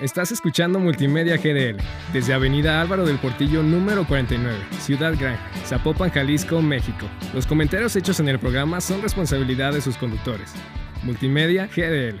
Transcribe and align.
Estás 0.00 0.30
escuchando 0.30 0.78
Multimedia 0.78 1.38
GDL 1.38 1.82
desde 2.12 2.34
Avenida 2.34 2.82
Álvaro 2.82 3.06
del 3.06 3.18
Portillo 3.18 3.62
número 3.62 4.06
49, 4.06 4.54
Ciudad 4.78 5.14
Gran, 5.18 5.38
Zapopan, 5.64 6.10
Jalisco, 6.10 6.60
México. 6.60 7.06
Los 7.32 7.46
comentarios 7.46 7.96
hechos 7.96 8.20
en 8.20 8.28
el 8.28 8.38
programa 8.38 8.82
son 8.82 9.00
responsabilidad 9.00 9.72
de 9.72 9.80
sus 9.80 9.96
conductores. 9.96 10.52
Multimedia 11.02 11.66
GDL. 11.74 12.20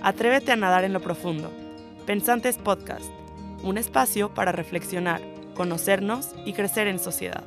Atrévete 0.00 0.52
a 0.52 0.56
nadar 0.56 0.84
en 0.84 0.94
lo 0.94 1.00
profundo. 1.00 1.52
Pensantes 2.06 2.56
Podcast, 2.56 3.04
un 3.62 3.76
espacio 3.76 4.32
para 4.32 4.50
reflexionar, 4.50 5.20
conocernos 5.54 6.34
y 6.46 6.54
crecer 6.54 6.86
en 6.86 6.98
sociedad. 6.98 7.44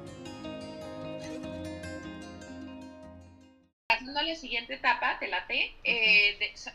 Pasando 4.00 4.20
a 4.22 4.24
la 4.24 4.36
siguiente 4.36 4.76
etapa, 4.76 5.20
te 5.20 5.28
late. 5.28 5.78
Eh, 5.84 6.38
de- 6.40 6.56
so- 6.58 6.72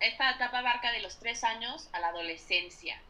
esta 0.00 0.30
etapa 0.32 0.58
abarca 0.60 0.92
de 0.92 1.00
los 1.00 1.18
tres 1.18 1.44
años 1.44 1.88
a 1.92 2.00
la 2.00 2.08
adolescencia. 2.08 3.02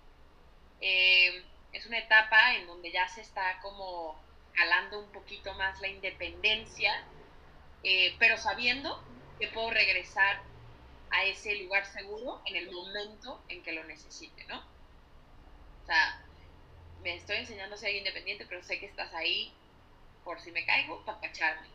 Eh, 0.81 1.45
es 1.73 1.87
una 1.87 1.99
etapa 1.99 2.57
en 2.57 2.67
donde 2.67 2.93
ya 2.93 3.09
se 3.09 3.23
está 3.23 3.61
como 3.63 4.25
jalando 4.55 5.01
un 5.01 5.13
poquito 5.13 5.55
más 5.55 5.81
la 5.81 5.89
independencia, 5.89 6.93
eh, 7.83 8.17
pero 8.21 8.39
sabiendo 8.39 8.91
que 9.39 9.49
puedo 9.49 9.71
regresar 9.71 10.43
a 11.11 11.25
ese 11.27 11.57
lugar 11.57 11.87
seguro 11.87 12.43
en 12.47 12.57
el 12.57 12.71
momento 12.73 13.45
en 13.49 13.63
que 13.63 13.73
lo 13.73 13.85
necesite, 13.85 14.47
¿no? 14.47 14.59
O 15.83 15.85
sea, 15.87 16.21
me 16.99 17.17
estoy 17.17 17.37
enseñando 17.39 17.77
a 17.77 17.79
ser 17.79 17.95
independiente, 17.95 18.47
pero 18.47 18.63
sé 18.63 18.81
que 18.81 18.87
estás 18.87 19.15
ahí 19.15 19.61
por 20.25 20.41
si 20.41 20.53
me 20.53 20.65
caigo, 20.67 21.05
para 21.05 21.21
cacharme. 21.21 21.74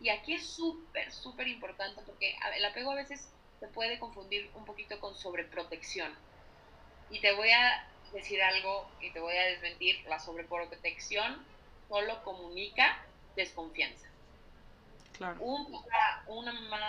Y 0.00 0.08
aquí 0.08 0.34
es 0.34 0.46
súper, 0.46 1.12
súper 1.12 1.48
importante 1.48 2.00
porque 2.06 2.34
el 2.56 2.64
apego 2.64 2.92
a 2.92 2.96
veces 2.96 3.30
se 3.58 3.68
puede 3.68 3.98
confundir 3.98 4.50
un 4.54 4.64
poquito 4.64 4.98
con 4.98 5.14
sobreprotección. 5.14 6.12
Y 7.10 7.20
te 7.20 7.32
voy 7.32 7.50
a 7.50 7.86
decir 8.12 8.42
algo 8.42 8.90
y 9.00 9.10
te 9.12 9.20
voy 9.20 9.36
a 9.36 9.44
desmentir, 9.44 10.02
la 10.08 10.18
sobreprotección 10.18 11.44
solo 11.88 12.22
comunica 12.24 13.04
desconfianza. 13.36 14.08
Claro. 15.16 15.40
Un 15.40 15.70
papá, 15.70 16.24
una 16.26 16.52
mamá 16.52 16.80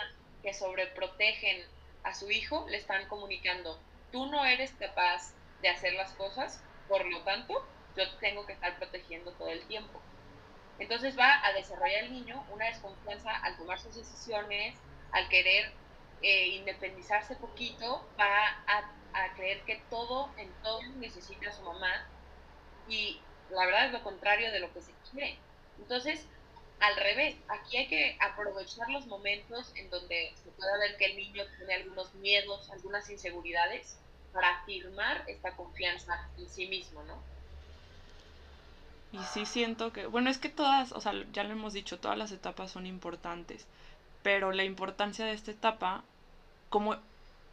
que 0.42 0.54
sobreprotegen 0.54 1.64
a 2.04 2.14
su 2.14 2.32
hijo 2.32 2.66
le 2.70 2.78
están 2.78 3.08
comunicando, 3.08 3.80
tú 4.12 4.26
no 4.28 4.46
eres 4.46 4.72
capaz 4.74 5.34
de 5.62 5.70
hacer 5.70 5.94
las 5.94 6.12
cosas, 6.14 6.64
por 6.88 7.06
lo 7.06 7.22
tanto, 7.24 7.66
yo 7.96 8.10
te 8.12 8.18
tengo 8.18 8.46
que 8.46 8.54
estar 8.54 8.78
protegiendo. 8.78 8.91
Entonces 10.82 11.16
va 11.16 11.46
a 11.46 11.54
desarrollar 11.54 12.06
el 12.06 12.12
niño 12.12 12.44
una 12.50 12.66
desconfianza 12.66 13.30
al 13.44 13.56
tomar 13.56 13.80
sus 13.80 13.96
decisiones, 13.96 14.76
al 15.12 15.30
querer 15.30 15.72
eh, 16.24 16.48
independizarse 16.48 17.36
poquito, 17.36 18.04
va 18.20 18.48
a, 18.66 18.92
a 19.14 19.34
creer 19.36 19.62
que 19.62 19.80
todo, 19.92 20.32
en 20.38 20.52
todo 20.64 20.82
necesita 20.96 21.50
a 21.50 21.54
su 21.54 21.62
mamá 21.62 22.08
y 22.88 23.22
la 23.52 23.66
verdad 23.68 23.86
es 23.86 23.92
lo 23.92 24.02
contrario 24.02 24.52
de 24.52 24.60
lo 24.60 24.74
que 24.74 24.82
se 24.82 24.92
quiere. 25.12 25.38
Entonces, 25.78 26.26
al 26.80 26.96
revés, 26.96 27.36
aquí 27.48 27.78
hay 27.78 27.88
que 27.88 28.18
aprovechar 28.20 28.90
los 28.90 29.06
momentos 29.06 29.72
en 29.76 29.88
donde 29.92 30.34
se 30.44 30.50
pueda 30.50 30.80
ver 30.80 30.98
que 30.98 31.06
el 31.06 31.16
niño 31.16 31.44
tiene 31.58 31.76
algunos 31.76 32.12
miedos, 32.16 32.72
algunas 32.72 33.08
inseguridades, 33.08 34.00
para 34.34 34.50
afirmar 34.58 35.26
esta 35.28 35.56
confianza 35.56 36.28
en 36.40 36.50
sí 36.50 36.66
mismo, 36.66 37.04
¿no? 37.04 37.22
Y 39.14 39.20
sí 39.34 39.46
siento 39.46 39.92
que, 39.92 40.06
bueno, 40.08 40.30
es 40.30 40.38
que 40.38 40.50
todas, 40.50 40.94
o 40.94 41.02
sea, 41.02 41.14
ya 41.34 41.44
lo 41.44 41.52
hemos 41.52 41.74
dicho, 41.74 42.00
todas 42.00 42.18
las 42.18 42.32
etapas 42.32 42.72
son 42.72 42.86
importantes, 42.86 43.68
pero 44.24 44.52
la 44.52 44.64
importancia 44.64 45.26
de 45.26 45.34
esta 45.34 45.52
etapa, 45.52 46.04
como, 46.70 46.96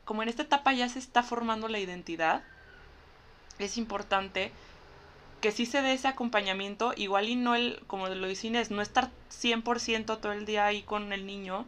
como 0.05 0.23
en 0.23 0.29
esta 0.29 0.43
etapa 0.43 0.73
ya 0.73 0.89
se 0.89 1.01
está 1.01 1.23
formando 1.23 1.69
la 1.69 1.81
identidad, 1.81 2.45
es 3.59 3.77
importante 3.77 4.53
que 5.41 5.53
sí 5.53 5.67
se 5.67 5.83
dé 5.83 5.93
ese 5.93 6.09
acompañamiento, 6.09 6.93
igual 6.97 7.29
y 7.29 7.37
no 7.37 7.55
el, 7.55 7.83
como 7.87 8.09
lo 8.09 8.27
dice 8.27 8.49
Inés, 8.49 8.71
no 8.71 8.83
estar 8.83 9.11
100% 9.31 10.21
todo 10.21 10.33
el 10.33 10.47
día 10.47 10.67
ahí 10.67 10.83
con 10.83 11.13
el 11.13 11.27
niño, 11.27 11.67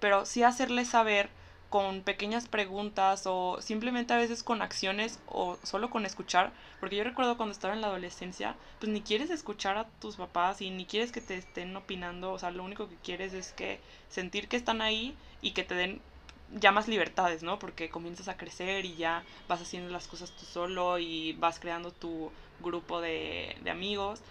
pero 0.00 0.26
sí 0.26 0.42
hacerle 0.42 0.84
saber 0.84 1.30
con 1.72 2.02
pequeñas 2.04 2.48
preguntas 2.48 3.24
o 3.26 3.58
simplemente 3.62 4.14
a 4.14 4.18
veces 4.18 4.44
con 4.44 4.62
acciones 4.62 5.20
o 5.26 5.58
solo 5.64 5.90
con 5.90 6.06
escuchar, 6.06 6.52
porque 6.80 6.96
yo 6.96 7.04
recuerdo 7.04 7.38
cuando 7.38 7.54
estaba 7.54 7.74
en 7.74 7.80
la 7.80 7.88
adolescencia, 7.88 8.56
pues 8.78 8.92
ni 8.92 9.02
quieres 9.02 9.30
escuchar 9.30 9.78
a 9.78 9.88
tus 10.00 10.16
papás 10.16 10.60
y 10.62 10.70
ni 10.70 10.86
quieres 10.86 11.12
que 11.12 11.22
te 11.22 11.36
estén 11.36 11.74
opinando, 11.76 12.32
o 12.32 12.38
sea, 12.38 12.50
lo 12.52 12.64
único 12.64 12.88
que 12.90 12.98
quieres 12.98 13.32
es 13.34 13.52
que 13.52 13.80
sentir 14.08 14.48
que 14.48 14.56
están 14.58 14.82
ahí 14.82 15.16
y 15.40 15.52
que 15.52 15.64
te 15.64 15.74
den 15.74 16.02
ya 16.50 16.72
más 16.72 16.88
libertades, 16.88 17.42
¿no? 17.42 17.58
Porque 17.58 17.88
comienzas 17.90 18.28
a 18.28 18.36
crecer 18.36 18.84
y 18.84 18.96
ya 18.96 19.24
vas 19.48 19.62
haciendo 19.62 19.90
las 19.90 20.06
cosas 20.08 20.32
tú 20.32 20.44
solo 20.46 20.98
y 20.98 21.32
vas 21.34 21.58
creando 21.58 21.92
tu 21.92 22.32
grupo 22.60 23.00
de, 23.00 23.56
de 23.62 23.70
amigos, 23.70 24.22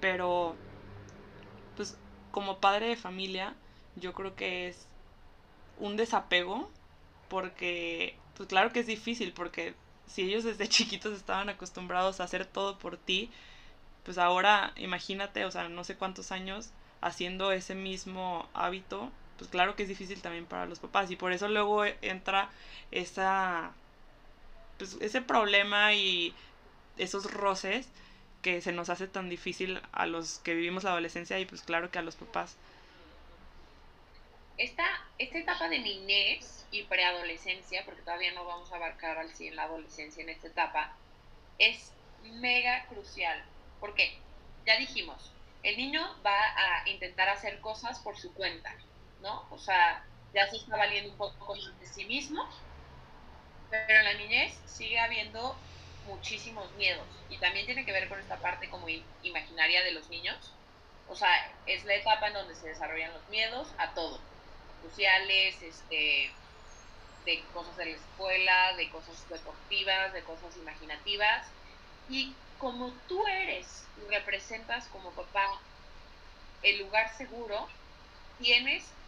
pero 0.00 0.56
pues 1.76 1.98
como 2.30 2.60
padre 2.60 2.88
de 2.88 2.96
familia, 2.96 3.56
yo 3.96 4.12
creo 4.14 4.34
que 4.34 4.68
es 4.68 4.88
un 5.78 5.96
desapego 5.96 6.70
porque 7.28 8.16
pues 8.36 8.48
claro 8.48 8.72
que 8.72 8.80
es 8.80 8.86
difícil 8.86 9.32
porque 9.32 9.74
si 10.06 10.22
ellos 10.22 10.44
desde 10.44 10.68
chiquitos 10.70 11.16
estaban 11.16 11.48
acostumbrados 11.48 12.20
a 12.20 12.24
hacer 12.24 12.46
todo 12.46 12.78
por 12.78 12.96
ti, 12.96 13.30
pues 14.04 14.18
ahora 14.18 14.72
imagínate, 14.76 15.44
o 15.44 15.50
sea, 15.50 15.68
no 15.68 15.84
sé 15.84 15.96
cuántos 15.96 16.32
años 16.32 16.70
haciendo 17.00 17.52
ese 17.52 17.74
mismo 17.74 18.48
hábito, 18.54 19.10
pues 19.38 19.50
claro 19.50 19.76
que 19.76 19.84
es 19.84 19.88
difícil 19.88 20.22
también 20.22 20.46
para 20.46 20.66
los 20.66 20.78
papás 20.78 21.10
y 21.10 21.16
por 21.16 21.32
eso 21.32 21.48
luego 21.48 21.84
entra 22.02 22.50
esa 22.90 23.72
pues 24.78 24.96
ese 25.00 25.20
problema 25.22 25.94
y 25.94 26.34
esos 26.98 27.32
roces 27.32 27.88
que 28.42 28.60
se 28.60 28.72
nos 28.72 28.88
hace 28.90 29.06
tan 29.06 29.28
difícil 29.28 29.80
a 29.92 30.06
los 30.06 30.38
que 30.40 30.54
vivimos 30.54 30.84
la 30.84 30.90
adolescencia 30.90 31.38
y 31.38 31.46
pues 31.46 31.62
claro 31.62 31.90
que 31.90 31.98
a 31.98 32.02
los 32.02 32.16
papás. 32.16 32.56
Esta, 34.58 34.84
esta 35.18 35.38
etapa 35.38 35.68
de 35.68 35.78
niñez 35.78 36.66
y 36.70 36.82
preadolescencia, 36.84 37.84
porque 37.84 38.02
todavía 38.02 38.32
no 38.32 38.44
vamos 38.44 38.70
a 38.72 38.76
abarcar 38.76 39.18
al 39.18 39.32
100 39.32 39.56
la 39.56 39.64
adolescencia 39.64 40.22
en 40.22 40.28
esta 40.28 40.48
etapa, 40.48 40.96
es 41.58 41.92
mega 42.22 42.86
crucial. 42.86 43.42
Porque 43.80 44.18
ya 44.66 44.76
dijimos, 44.78 45.32
el 45.62 45.76
niño 45.76 46.02
va 46.24 46.36
a 46.36 46.88
intentar 46.88 47.28
hacer 47.28 47.60
cosas 47.60 47.98
por 48.00 48.18
su 48.18 48.32
cuenta, 48.34 48.74
¿no? 49.20 49.46
O 49.50 49.58
sea, 49.58 50.04
ya 50.34 50.48
se 50.48 50.56
está 50.56 50.76
valiendo 50.76 51.10
un 51.12 51.18
poco 51.18 51.54
de 51.54 51.86
sí 51.86 52.04
mismo, 52.04 52.48
pero 53.70 53.98
en 53.98 54.04
la 54.04 54.14
niñez 54.14 54.58
sigue 54.66 54.98
habiendo 54.98 55.56
muchísimos 56.06 56.70
miedos 56.72 57.06
y 57.28 57.38
también 57.38 57.66
tiene 57.66 57.84
que 57.84 57.92
ver 57.92 58.08
con 58.08 58.18
esta 58.18 58.36
parte 58.38 58.68
como 58.68 58.86
imaginaria 59.22 59.82
de 59.82 59.92
los 59.92 60.08
niños. 60.08 60.52
O 61.08 61.16
sea, 61.16 61.28
es 61.66 61.84
la 61.84 61.94
etapa 61.94 62.28
en 62.28 62.34
donde 62.34 62.54
se 62.54 62.68
desarrollan 62.68 63.12
los 63.12 63.28
miedos 63.28 63.68
a 63.78 63.92
todo, 63.94 64.20
sociales, 64.82 65.62
este, 65.62 66.42
de 67.24 67.50
cosas 67.50 67.76
de 67.76 67.86
la 67.86 67.96
escuela, 67.96 68.76
de 68.76 68.90
cosas 68.90 69.28
deportivas, 69.28 70.12
de 70.12 70.24
cosas 70.24 70.56
imaginativas. 70.56 71.54
Y 72.08 72.44
como 72.58 72.92
tú 73.06 73.26
eres 73.26 73.90
y 73.96 74.06
representas 74.06 74.88
como 74.88 75.14
papá 75.14 75.46
el 76.62 76.78
lugar 76.78 77.14
seguro, 77.16 77.68
tienes 78.38 78.98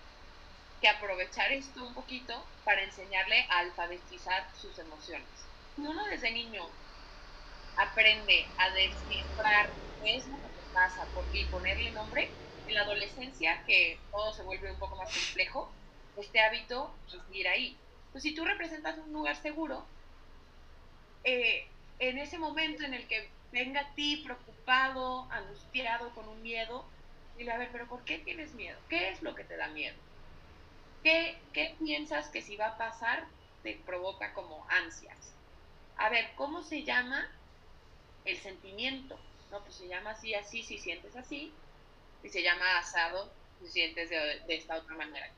que 0.80 0.88
aprovechar 0.88 1.52
esto 1.52 1.84
un 1.86 1.94
poquito 1.94 2.58
para 2.64 2.82
enseñarle 2.84 3.46
a 3.50 3.58
alfabetizar 3.60 4.54
sus 4.54 4.78
emociones. 4.78 5.50
Si 5.74 5.82
uno 5.82 6.04
desde 6.06 6.30
niño 6.32 6.78
aprende 7.76 8.54
a 8.58 8.70
descifrar 8.70 9.78
qué 9.98 10.16
es 10.16 10.26
lo 10.28 10.38
que 10.38 10.62
pasa 10.72 11.10
y 11.32 11.46
ponerle 11.46 11.92
nombre, 11.92 12.40
en 12.66 12.74
la 12.74 12.82
adolescencia, 12.82 13.62
que 13.66 13.98
todo 14.10 14.32
se 14.32 14.42
vuelve 14.42 14.72
un 14.72 14.78
poco 14.78 14.96
más 14.96 15.12
complejo, 15.12 15.72
este 16.16 16.40
hábito 16.40 16.94
es 17.06 17.14
ir 17.30 17.48
ahí. 17.48 17.76
Pues 18.12 18.22
si 18.22 18.34
tú 18.34 18.44
representas 18.44 18.98
un 18.98 19.12
lugar 19.12 19.36
seguro, 19.36 19.86
eh, 21.24 21.64
en 21.98 22.18
ese 22.18 22.38
momento 22.38 22.84
en 22.84 22.94
el 22.94 23.08
que 23.08 23.30
venga 23.50 23.80
a 23.80 23.94
ti 23.94 24.22
preocupado, 24.24 25.30
angustiado, 25.30 26.14
con 26.14 26.28
un 26.28 26.42
miedo, 26.42 26.88
dile, 27.36 27.52
a 27.52 27.58
ver, 27.58 27.70
pero 27.72 27.88
¿por 27.88 28.04
qué 28.04 28.18
tienes 28.18 28.54
miedo? 28.54 28.78
¿Qué 28.88 29.10
es 29.10 29.22
lo 29.22 29.34
que 29.34 29.44
te 29.44 29.56
da 29.56 29.68
miedo? 29.68 29.96
¿Qué, 31.02 31.36
qué 31.52 31.76
piensas 31.78 32.28
que 32.30 32.42
si 32.42 32.56
va 32.56 32.68
a 32.68 32.78
pasar 32.78 33.28
te 33.62 33.82
provoca 33.86 34.32
como 34.34 34.66
ansias? 34.70 35.36
A 35.96 36.08
ver, 36.10 36.34
¿cómo 36.36 36.62
se 36.62 36.84
llama 36.84 37.30
el 38.24 38.38
sentimiento? 38.38 39.18
No, 39.50 39.62
pues 39.62 39.76
se 39.76 39.88
llama 39.88 40.10
así, 40.12 40.34
así, 40.34 40.62
si 40.62 40.78
sientes 40.78 41.14
así, 41.16 41.52
y 42.24 42.28
se 42.30 42.42
llama 42.42 42.78
asado, 42.78 43.30
si 43.60 43.68
sientes 43.68 44.10
de, 44.10 44.16
de 44.46 44.56
esta 44.56 44.76
otra 44.76 44.96
manera. 44.96 45.30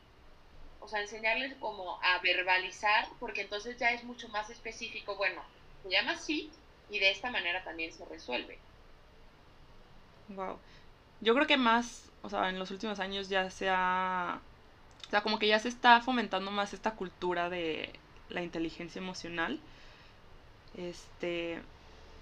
O 0.81 0.89
sea, 0.89 1.01
enseñarles 1.01 1.55
como 1.57 2.01
a 2.03 2.19
verbalizar, 2.21 3.09
porque 3.19 3.43
entonces 3.43 3.77
ya 3.77 3.91
es 3.91 4.05
mucho 4.05 4.29
más 4.29 4.49
específico, 4.51 5.17
bueno, 5.17 5.43
se 5.83 5.91
llama 5.91 6.13
así 6.13 6.51
y 6.89 6.99
de 6.99 7.11
esta 7.11 7.31
manera 7.31 7.65
también 7.65 7.93
se 7.93 8.05
resuelve. 8.05 8.59
Wow. 10.29 10.59
Yo 11.21 11.35
creo 11.35 11.47
que 11.47 11.57
más, 11.57 12.11
o 12.23 12.31
sea, 12.31 12.49
en 12.49 12.59
los 12.59 12.71
últimos 12.71 13.01
años 13.01 13.29
ya 13.29 13.51
se 13.51 13.69
ha 13.71 14.41
O 15.07 15.11
sea, 15.11 15.23
como 15.23 15.39
que 15.39 15.49
ya 15.49 15.59
se 15.59 15.69
está 15.69 16.01
fomentando 16.01 16.51
más 16.51 16.73
esta 16.73 16.93
cultura 16.93 17.49
de 17.49 17.93
la 18.29 18.43
inteligencia 18.43 19.01
emocional. 19.01 19.61
Este, 20.77 21.61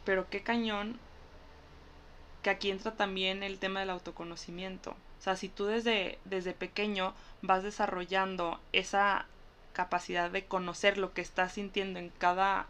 pero 0.05 0.29
qué 0.31 0.43
cañón 0.43 0.99
que 2.45 2.51
aquí 2.51 2.71
entra 2.71 2.93
también 2.93 3.43
el 3.43 3.59
tema 3.59 3.81
del 3.81 3.89
autoconocimiento. 3.89 4.91
O 4.91 5.23
sea, 5.23 5.35
si 5.35 5.49
tú 5.49 5.65
desde, 5.65 6.19
desde 6.27 6.53
pequeño 6.53 7.15
vas 7.41 7.63
desarrollando 7.63 8.61
esa 8.73 9.25
capacidad 9.73 10.31
de 10.31 10.45
conocer 10.45 10.99
lo 10.99 11.15
que 11.15 11.23
estás 11.23 11.53
sintiendo 11.53 11.99
en 11.99 12.11
cada 12.11 12.67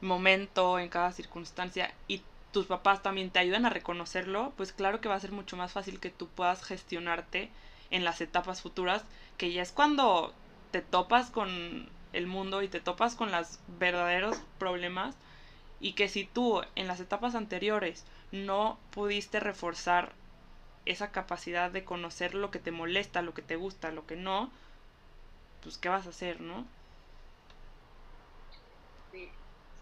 momento, 0.00 0.80
en 0.80 0.88
cada 0.88 1.12
circunstancia, 1.12 1.94
y 2.08 2.22
tus 2.50 2.66
papás 2.66 3.02
también 3.02 3.30
te 3.30 3.38
ayudan 3.38 3.64
a 3.64 3.70
reconocerlo, 3.70 4.52
pues 4.56 4.72
claro 4.72 5.00
que 5.00 5.08
va 5.08 5.14
a 5.14 5.20
ser 5.20 5.30
mucho 5.30 5.56
más 5.56 5.72
fácil 5.72 6.00
que 6.00 6.10
tú 6.10 6.26
puedas 6.26 6.64
gestionarte 6.64 7.50
en 7.92 8.02
las 8.04 8.20
etapas 8.20 8.62
futuras, 8.62 9.04
que 9.38 9.52
ya 9.52 9.62
es 9.62 9.70
cuando 9.70 10.34
te 10.72 10.82
topas 10.82 11.30
con 11.30 11.88
el 12.12 12.26
mundo 12.26 12.62
y 12.62 12.68
te 12.68 12.80
topas 12.80 13.14
con 13.14 13.30
los 13.30 13.60
verdaderos 13.78 14.38
problemas, 14.58 15.14
y 15.80 15.92
que 15.92 16.08
si 16.08 16.24
tú 16.24 16.62
en 16.74 16.88
las 16.88 16.98
etapas 16.98 17.36
anteriores 17.36 18.04
no 18.34 18.78
pudiste 18.90 19.40
reforzar 19.40 20.12
esa 20.86 21.12
capacidad 21.12 21.70
de 21.70 21.84
conocer 21.84 22.34
lo 22.34 22.50
que 22.50 22.58
te 22.58 22.70
molesta, 22.70 23.22
lo 23.22 23.32
que 23.32 23.42
te 23.42 23.56
gusta, 23.56 23.90
lo 23.90 24.06
que 24.06 24.16
no, 24.16 24.50
pues 25.62 25.78
¿qué 25.78 25.88
vas 25.88 26.06
a 26.06 26.10
hacer, 26.10 26.40
no? 26.40 26.64
Sí, 29.12 29.30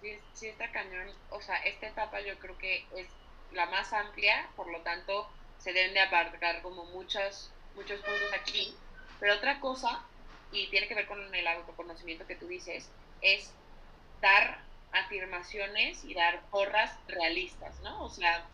sí, 0.01 0.19
sí 0.35 0.47
está 0.49 0.71
cañón. 0.71 1.09
O 1.31 1.41
sea, 1.41 1.57
esta 1.57 1.89
etapa 1.89 2.21
yo 2.21 2.39
creo 2.39 2.57
que 2.59 2.85
es 2.97 3.09
la 3.53 3.67
más 3.67 3.93
amplia, 3.93 4.49
por 4.57 4.71
lo 4.71 4.81
tanto 4.83 5.29
se 5.59 5.73
deben 5.73 5.95
de 5.95 6.01
abarcar 6.01 6.63
como 6.63 6.85
muchos, 6.87 7.51
muchos 7.75 8.01
puntos 8.01 8.33
aquí. 8.35 8.75
Pero 9.21 9.35
otra 9.35 9.61
cosa, 9.61 10.01
y 10.53 10.69
tiene 10.69 10.89
que 10.89 10.95
ver 10.95 11.07
con 11.07 11.35
el 11.35 11.47
autoconocimiento 11.47 12.27
que 12.27 12.37
tú 12.37 12.47
dices, 12.47 12.89
es 13.21 13.51
dar 14.21 14.72
afirmaciones 14.93 16.05
y 16.05 16.15
dar 16.15 16.43
porras 16.50 16.97
realistas, 17.09 17.81
¿no? 17.81 18.05
O 18.05 18.11
sea, 18.11 18.44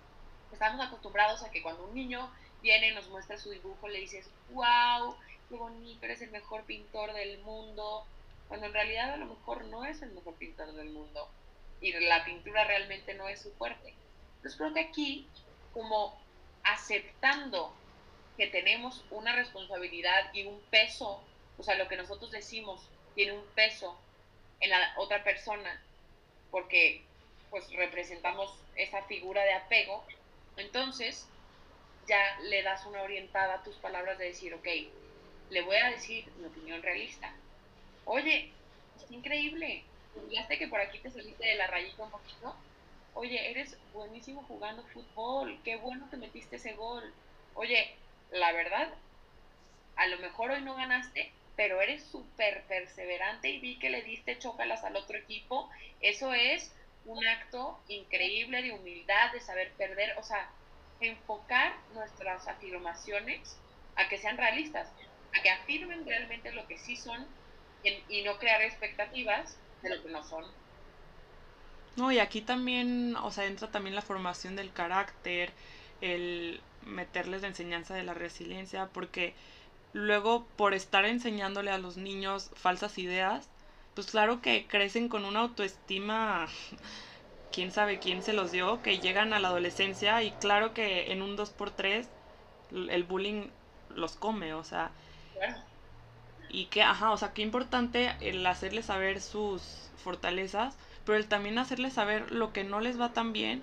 estamos 0.53 0.85
acostumbrados 0.85 1.43
a 1.43 1.51
que 1.51 1.63
cuando 1.63 1.85
un 1.85 1.95
niño 1.95 2.31
viene 2.63 2.89
y 2.89 2.95
nos 2.95 3.09
muestra 3.09 3.39
su 3.39 3.51
dibujo, 3.51 3.89
le 3.89 4.01
dices, 4.01 4.31
wow, 4.51 5.17
qué 5.49 5.57
bonito, 5.57 6.05
eres 6.05 6.23
el 6.23 6.31
mejor 6.31 6.65
pintor 6.65 7.13
del 7.13 7.39
mundo, 7.39 8.07
cuando 8.49 8.67
en 8.67 8.73
realidad 8.73 9.15
a 9.15 9.17
lo 9.17 9.27
mejor 9.27 9.65
no 9.67 9.85
es 9.85 10.01
el 10.03 10.13
mejor 10.13 10.35
pintor 10.37 10.73
del 10.73 10.91
mundo 10.91 11.29
y 11.81 11.93
la 11.93 12.25
pintura 12.25 12.65
realmente 12.65 13.15
no 13.15 13.29
es 13.29 13.43
su 13.43 13.53
fuerte. 13.53 13.95
Entonces 14.37 14.57
creo 14.59 14.75
que 14.75 14.81
aquí, 14.81 15.29
como 15.73 16.19
aceptando 16.65 17.73
que 18.37 18.47
tenemos 18.47 19.05
una 19.11 19.35
responsabilidad 19.35 20.33
y 20.33 20.45
un 20.45 20.61
peso, 20.71 21.23
o 21.59 21.63
sea, 21.63 21.75
lo 21.77 21.89
que 21.89 21.97
nosotros 21.97 22.31
decimos 22.31 22.89
tiene 23.15 23.33
un 23.33 23.45
peso 23.55 23.99
en 24.61 24.71
la 24.71 24.95
otra 24.97 25.23
persona, 25.25 25.83
porque 26.51 27.03
pues 27.51 27.71
representamos 27.73 28.55
esa 28.77 29.03
figura 29.05 29.43
de 29.45 29.55
apego, 29.55 30.05
entonces 30.57 31.27
ya 32.07 32.39
le 32.43 32.63
das 32.63 32.85
una 32.87 33.03
orientada 33.03 33.55
a 33.55 33.63
tus 33.63 33.77
palabras 33.77 34.19
de 34.19 34.27
decir, 34.27 34.55
ok, 34.55 34.67
le 35.51 35.63
voy 35.63 35.77
a 35.77 35.91
decir 35.91 36.27
mi 36.39 36.47
opinión 36.47 36.83
realista. 36.83 37.35
Oye, 38.05 38.51
es 38.97 39.11
increíble. 39.11 39.85
sé 40.49 40.59
que 40.59 40.69
por 40.69 40.81
aquí 40.81 40.99
te 40.99 41.11
saliste 41.11 41.47
de 41.47 41.55
la 41.57 41.67
rayita 41.67 42.03
un 42.03 42.11
poquito? 42.11 42.55
Oye, 43.15 43.51
eres 43.51 43.77
buenísimo 43.93 44.45
jugando 44.49 44.83
fútbol. 44.85 45.59
Qué 45.65 45.77
bueno 45.77 46.09
que 46.11 46.17
metiste 46.17 46.57
ese 46.57 46.75
gol. 46.75 47.13
Oye, 47.55 47.95
la 48.31 48.53
verdad, 48.53 48.95
a 49.97 50.07
lo 50.07 50.19
mejor 50.19 50.51
hoy 50.51 50.63
no 50.63 50.77
ganaste, 50.77 51.33
pero 51.59 51.83
eres 51.83 52.05
súper 52.05 52.63
perseverante 52.69 53.49
y 53.51 53.59
vi 53.59 53.81
que 53.81 53.91
le 53.91 54.03
diste 54.03 54.39
chócalas 54.39 54.85
al 54.85 54.95
otro 54.95 55.19
equipo. 55.19 55.69
Eso 56.01 56.33
es 56.33 56.73
un 57.05 57.27
acto 57.27 57.81
increíble 57.89 58.63
de 58.63 58.71
humildad, 58.71 59.33
de 59.33 59.41
saber 59.41 59.73
perder. 59.73 60.17
O 60.19 60.23
sea, 60.23 60.49
enfocar 61.01 61.75
nuestras 61.95 62.47
afirmaciones 62.47 63.59
a 63.97 64.09
que 64.09 64.19
sean 64.19 64.37
realistas 64.37 64.89
a 65.37 65.43
que 65.43 65.51
afirmen 65.51 66.07
realmente 66.07 66.53
lo 66.53 66.65
que 66.69 66.79
sí 66.79 66.95
son 66.95 67.27
y, 67.83 68.23
no 68.23 68.39
crear 68.39 68.63
expectativas 68.63 69.57
de 69.83 69.97
lo 69.97 70.03
que 70.05 70.11
no 70.11 70.23
son. 70.23 70.45
No, 71.97 72.13
y 72.13 72.21
aquí 72.21 72.41
también, 72.41 73.17
o 73.17 73.33
sea, 73.33 73.47
entra 73.47 73.69
también 73.73 73.97
la 73.97 74.03
formación 74.03 74.55
del 74.55 74.73
carácter, 74.73 75.53
el 76.01 76.61
meterles 76.83 77.43
la 77.43 77.49
enseñanza 77.49 77.97
de 77.97 78.05
la 78.05 78.15
resiliencia, 78.15 78.87
porque 78.93 79.35
luego 79.93 80.47
por 80.57 80.75
estar 80.75 81.05
enseñándole 81.05 81.71
a 81.71 81.79
los 81.79 81.97
niños 81.97 82.51
falsas 82.55 82.99
ideas, 82.99 83.49
pues 83.95 84.09
claro 84.11 84.41
que 84.43 84.67
crecen 84.67 85.09
con 85.09 85.25
una 85.25 85.41
autoestima, 85.41 86.47
quién 87.53 87.73
sabe 87.73 87.99
quién 87.99 88.23
se 88.23 88.33
los 88.33 88.53
dio, 88.53 88.83
que 88.83 88.99
llegan 89.01 89.33
a 89.33 89.41
la 89.41 89.49
adolescencia 89.49 90.23
y 90.23 90.33
claro 90.33 90.75
que 90.75 91.13
en 91.13 91.23
un 91.23 91.37
2x3 91.37 92.07
el 92.71 93.05
bullying 93.05 93.49
los 93.95 94.17
come, 94.17 94.55
o 94.55 94.65
sea, 94.65 94.91
y 96.49 96.67
que, 96.67 96.83
ajá, 96.83 97.11
o 97.11 97.17
sea, 97.17 97.33
qué 97.33 97.43
importante 97.43 98.15
el 98.21 98.47
hacerles 98.47 98.87
saber 98.87 99.21
sus 99.21 99.91
fortalezas, 99.97 100.77
pero 101.05 101.19
el 101.19 101.27
también 101.27 101.59
hacerles 101.59 101.95
saber 101.95 102.31
lo 102.33 102.53
que 102.53 102.65
no 102.65 102.81
les 102.81 103.01
va 103.01 103.13
tan 103.13 103.33
bien, 103.33 103.63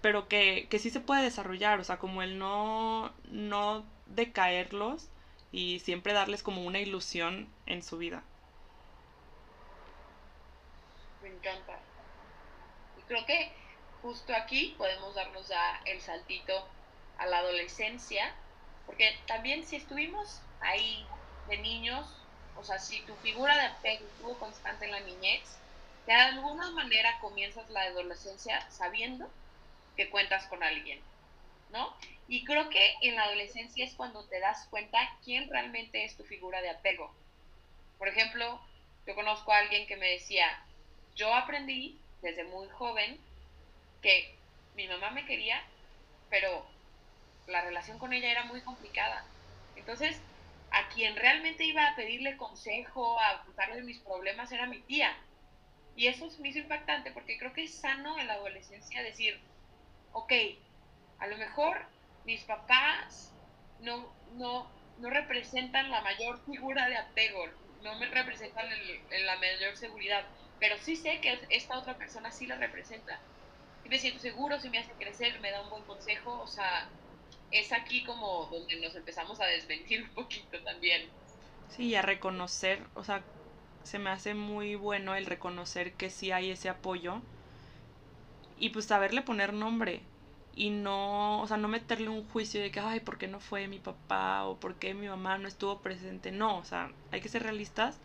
pero 0.00 0.28
que, 0.28 0.66
que 0.70 0.78
sí 0.78 0.90
se 0.90 1.00
puede 1.00 1.22
desarrollar, 1.22 1.80
o 1.80 1.84
sea, 1.84 1.98
como 1.98 2.22
el 2.22 2.38
no, 2.38 3.12
no 3.30 3.84
decaerlos 4.06 5.08
y 5.52 5.80
siempre 5.80 6.14
darles 6.14 6.42
como 6.42 6.64
una 6.64 6.80
ilusión 6.80 7.46
en 7.66 7.82
su 7.82 7.98
vida. 7.98 8.24
Me 11.22 11.28
encanta. 11.28 11.78
Y 12.98 13.02
creo 13.02 13.24
que 13.26 13.52
justo 14.00 14.34
aquí 14.34 14.74
podemos 14.78 15.14
darnos 15.14 15.46
ya 15.48 15.80
el 15.84 16.00
saltito 16.00 16.66
a 17.18 17.26
la 17.26 17.38
adolescencia, 17.38 18.34
porque 18.86 19.16
también 19.26 19.64
si 19.66 19.76
estuvimos 19.76 20.40
ahí 20.60 21.06
de 21.48 21.58
niños, 21.58 22.08
o 22.56 22.64
sea, 22.64 22.78
si 22.78 23.00
tu 23.02 23.14
figura 23.16 23.54
de 23.56 23.66
apego 23.66 24.06
estuvo 24.06 24.38
constante 24.38 24.86
en 24.86 24.92
la 24.92 25.00
niñez, 25.00 25.58
de 26.06 26.14
alguna 26.14 26.70
manera 26.70 27.18
comienzas 27.20 27.68
la 27.70 27.82
adolescencia 27.82 28.68
sabiendo 28.70 29.30
que 29.96 30.10
cuentas 30.10 30.46
con 30.46 30.62
alguien, 30.62 31.00
¿no? 31.72 31.96
Y 32.28 32.44
creo 32.44 32.68
que 32.68 32.94
en 33.02 33.16
la 33.16 33.24
adolescencia 33.24 33.84
es 33.84 33.94
cuando 33.94 34.24
te 34.28 34.40
das 34.40 34.66
cuenta 34.70 34.98
quién 35.24 35.50
realmente 35.50 36.04
es 36.04 36.16
tu 36.16 36.24
figura 36.24 36.60
de 36.62 36.70
apego. 36.70 37.12
Por 37.98 38.08
ejemplo, 38.08 38.60
yo 39.06 39.14
conozco 39.14 39.52
a 39.52 39.58
alguien 39.58 39.86
que 39.86 39.96
me 39.96 40.10
decía, 40.10 40.46
yo 41.14 41.34
aprendí 41.34 41.98
desde 42.20 42.44
muy 42.44 42.68
joven 42.68 43.18
que 44.00 44.36
mi 44.74 44.86
mamá 44.88 45.10
me 45.10 45.26
quería, 45.26 45.62
pero 46.30 46.66
la 47.46 47.62
relación 47.62 47.98
con 47.98 48.12
ella 48.12 48.30
era 48.30 48.44
muy 48.44 48.60
complicada. 48.62 49.24
Entonces, 49.76 50.20
a 50.70 50.88
quien 50.88 51.16
realmente 51.16 51.64
iba 51.64 51.86
a 51.86 51.96
pedirle 51.96 52.36
consejo, 52.36 53.20
a 53.20 53.42
contarle 53.44 53.82
mis 53.82 53.98
problemas, 53.98 54.50
era 54.52 54.66
mi 54.66 54.80
tía. 54.80 55.14
Y 55.96 56.06
eso 56.06 56.28
me 56.40 56.48
hizo 56.48 56.60
impactante 56.60 57.10
porque 57.10 57.38
creo 57.38 57.52
que 57.52 57.64
es 57.64 57.74
sano 57.74 58.18
en 58.18 58.26
la 58.26 58.34
adolescencia 58.34 59.02
decir, 59.02 59.38
ok, 60.12 60.32
a 61.22 61.28
lo 61.28 61.36
mejor 61.38 61.76
mis 62.24 62.42
papás 62.42 63.32
no, 63.80 64.12
no, 64.34 64.68
no 64.98 65.08
representan 65.08 65.88
la 65.88 66.00
mayor 66.00 66.44
figura 66.44 66.88
de 66.88 66.96
apego, 66.96 67.46
no 67.82 67.96
me 68.00 68.06
representan 68.06 68.66
en 69.10 69.26
la 69.26 69.36
mayor 69.36 69.76
seguridad, 69.76 70.24
pero 70.58 70.76
sí 70.78 70.96
sé 70.96 71.20
que 71.20 71.38
esta 71.50 71.78
otra 71.78 71.96
persona 71.96 72.32
sí 72.32 72.46
la 72.46 72.56
representa. 72.56 73.20
Y 73.84 73.88
me 73.88 74.00
siento 74.00 74.20
seguro, 74.20 74.58
si 74.60 74.68
me 74.68 74.78
hace 74.78 74.92
crecer, 74.94 75.40
me 75.40 75.52
da 75.52 75.62
un 75.62 75.70
buen 75.70 75.84
consejo, 75.84 76.40
o 76.40 76.46
sea, 76.48 76.88
es 77.52 77.72
aquí 77.72 78.02
como 78.04 78.46
donde 78.46 78.80
nos 78.80 78.94
empezamos 78.96 79.40
a 79.40 79.46
desmentir 79.46 80.02
un 80.02 80.10
poquito 80.10 80.60
también. 80.64 81.08
Sí, 81.68 81.94
a 81.94 82.02
reconocer, 82.02 82.80
o 82.94 83.04
sea, 83.04 83.22
se 83.84 84.00
me 84.00 84.10
hace 84.10 84.34
muy 84.34 84.74
bueno 84.74 85.14
el 85.14 85.26
reconocer 85.26 85.92
que 85.92 86.10
sí 86.10 86.32
hay 86.32 86.50
ese 86.50 86.68
apoyo 86.68 87.20
y 88.58 88.70
pues 88.70 88.86
saberle 88.86 89.22
poner 89.22 89.52
nombre 89.52 90.00
y 90.52 90.70
no, 90.70 91.40
o 91.42 91.46
sea, 91.46 91.56
no 91.56 91.68
meterle 91.68 92.08
un 92.08 92.28
juicio 92.28 92.60
de 92.60 92.70
que, 92.70 92.80
ay, 92.80 93.00
¿por 93.00 93.18
qué 93.18 93.28
no 93.28 93.40
fue 93.40 93.68
mi 93.68 93.78
papá 93.80 94.44
o 94.46 94.60
por 94.60 94.76
qué 94.76 94.94
mi 94.94 95.08
mamá 95.08 95.38
no 95.38 95.48
estuvo 95.48 95.80
presente? 95.82 96.32
No, 96.32 96.58
o 96.58 96.64
sea, 96.64 96.92
hay 97.10 97.20
que 97.20 97.28
ser 97.28 97.42
realistas. 97.42 98.00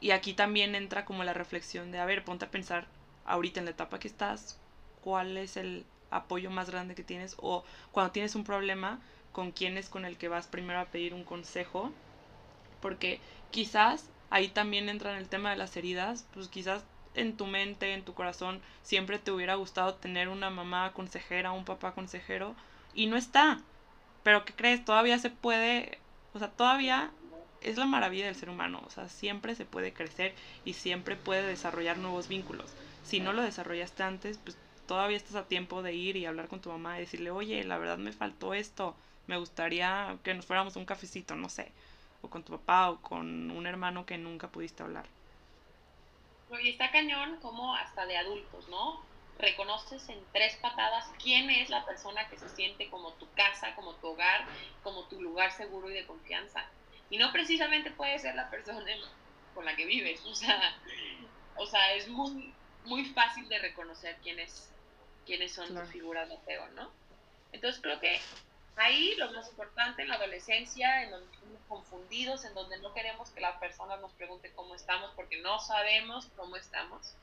Y 0.00 0.10
aquí 0.12 0.34
también 0.34 0.74
entra 0.74 1.04
como 1.04 1.24
la 1.24 1.34
reflexión 1.34 1.90
de, 1.92 1.98
a 1.98 2.06
ver, 2.06 2.24
ponte 2.24 2.44
a 2.46 2.50
pensar 2.50 2.88
ahorita 3.24 3.60
en 3.60 3.66
la 3.66 3.72
etapa 3.72 3.98
que 3.98 4.08
estás, 4.08 4.60
cuál 5.00 5.36
es 5.36 5.56
el 5.56 5.86
apoyo 6.10 6.50
más 6.50 6.70
grande 6.70 6.94
que 6.94 7.04
tienes 7.04 7.34
o 7.38 7.64
cuando 7.92 8.12
tienes 8.12 8.34
un 8.34 8.44
problema, 8.44 9.00
con 9.32 9.52
quién 9.52 9.76
es 9.76 9.88
con 9.90 10.04
el 10.04 10.16
que 10.18 10.28
vas 10.28 10.46
primero 10.48 10.80
a 10.80 10.86
pedir 10.90 11.14
un 11.14 11.24
consejo, 11.24 11.92
porque 12.80 13.20
quizás 13.50 14.10
ahí 14.30 14.48
también 14.48 14.88
entra 14.88 15.12
en 15.12 15.18
el 15.18 15.28
tema 15.28 15.50
de 15.50 15.56
las 15.56 15.76
heridas, 15.76 16.26
pues 16.32 16.48
quizás 16.48 16.84
en 17.20 17.36
tu 17.36 17.46
mente, 17.46 17.92
en 17.94 18.04
tu 18.04 18.14
corazón, 18.14 18.62
siempre 18.82 19.18
te 19.18 19.32
hubiera 19.32 19.54
gustado 19.56 19.94
tener 19.96 20.28
una 20.28 20.50
mamá 20.50 20.92
consejera, 20.92 21.52
un 21.52 21.64
papá 21.64 21.94
consejero, 21.94 22.56
y 22.94 23.06
no 23.06 23.16
está. 23.16 23.64
Pero 24.22 24.44
¿qué 24.44 24.54
crees? 24.54 24.84
Todavía 24.84 25.18
se 25.18 25.30
puede, 25.30 26.00
o 26.32 26.38
sea, 26.38 26.50
todavía 26.52 27.12
es 27.60 27.76
la 27.76 27.86
maravilla 27.86 28.26
del 28.26 28.36
ser 28.36 28.50
humano, 28.50 28.82
o 28.86 28.90
sea, 28.90 29.08
siempre 29.08 29.54
se 29.54 29.64
puede 29.66 29.92
crecer 29.92 30.34
y 30.64 30.74
siempre 30.74 31.16
puede 31.16 31.42
desarrollar 31.42 31.98
nuevos 31.98 32.28
vínculos. 32.28 32.76
Si 33.02 33.20
no 33.20 33.32
lo 33.32 33.42
desarrollaste 33.42 34.02
antes, 34.02 34.38
pues 34.38 34.58
todavía 34.86 35.16
estás 35.16 35.36
a 35.36 35.48
tiempo 35.48 35.82
de 35.82 35.94
ir 35.94 36.16
y 36.16 36.26
hablar 36.26 36.48
con 36.48 36.60
tu 36.60 36.70
mamá 36.70 36.96
y 36.96 37.00
decirle, 37.00 37.30
oye, 37.30 37.62
la 37.64 37.78
verdad 37.78 37.98
me 37.98 38.12
faltó 38.12 38.54
esto, 38.54 38.96
me 39.26 39.36
gustaría 39.38 40.18
que 40.22 40.34
nos 40.34 40.46
fuéramos 40.46 40.76
a 40.76 40.80
un 40.80 40.86
cafecito, 40.86 41.36
no 41.36 41.48
sé, 41.48 41.72
o 42.22 42.30
con 42.30 42.44
tu 42.44 42.52
papá 42.52 42.90
o 42.90 43.00
con 43.02 43.50
un 43.50 43.66
hermano 43.66 44.06
que 44.06 44.18
nunca 44.18 44.50
pudiste 44.50 44.82
hablar. 44.82 45.06
Y 46.62 46.70
está 46.70 46.90
cañón 46.90 47.38
como 47.40 47.74
hasta 47.74 48.06
de 48.06 48.16
adultos, 48.16 48.68
¿no? 48.68 49.04
Reconoces 49.38 50.08
en 50.08 50.20
tres 50.32 50.56
patadas 50.56 51.06
quién 51.22 51.50
es 51.50 51.68
la 51.70 51.84
persona 51.84 52.28
que 52.28 52.38
se 52.38 52.48
siente 52.48 52.88
como 52.88 53.12
tu 53.14 53.30
casa, 53.32 53.74
como 53.74 53.94
tu 53.94 54.08
hogar, 54.08 54.46
como 54.82 55.04
tu 55.04 55.20
lugar 55.20 55.52
seguro 55.52 55.90
y 55.90 55.94
de 55.94 56.06
confianza. 56.06 56.64
Y 57.10 57.18
no 57.18 57.32
precisamente 57.32 57.90
puede 57.90 58.18
ser 58.18 58.34
la 58.34 58.50
persona 58.50 58.84
con 59.54 59.64
la 59.64 59.76
que 59.76 59.86
vives. 59.86 60.24
O 60.26 60.34
sea, 60.34 60.76
o 61.56 61.66
sea 61.66 61.94
es 61.94 62.08
muy, 62.08 62.52
muy 62.84 63.04
fácil 63.06 63.48
de 63.48 63.58
reconocer 63.58 64.16
quiénes, 64.22 64.72
quiénes 65.26 65.52
son 65.52 65.74
tus 65.74 65.88
figuras 65.90 66.28
de 66.28 66.36
apego, 66.36 66.66
¿no? 66.68 66.90
Entonces 67.52 67.80
creo 67.80 68.00
que 68.00 68.20
ahí 68.80 69.14
lo 69.16 69.30
más 69.32 69.48
importante 69.48 70.02
en 70.02 70.08
la 70.08 70.16
adolescencia, 70.16 71.02
en 71.02 71.10
donde 71.10 71.32
estamos 71.34 71.60
confundidos, 71.68 72.44
en 72.44 72.54
donde 72.54 72.78
no 72.78 72.92
queremos 72.94 73.30
que 73.30 73.40
la 73.40 73.58
persona 73.58 73.96
nos 73.96 74.12
pregunte 74.12 74.52
cómo 74.52 74.74
estamos 74.74 75.10
porque 75.14 75.40
no 75.40 75.58
sabemos 75.58 76.28
cómo 76.36 76.56
estamos, 76.56 77.14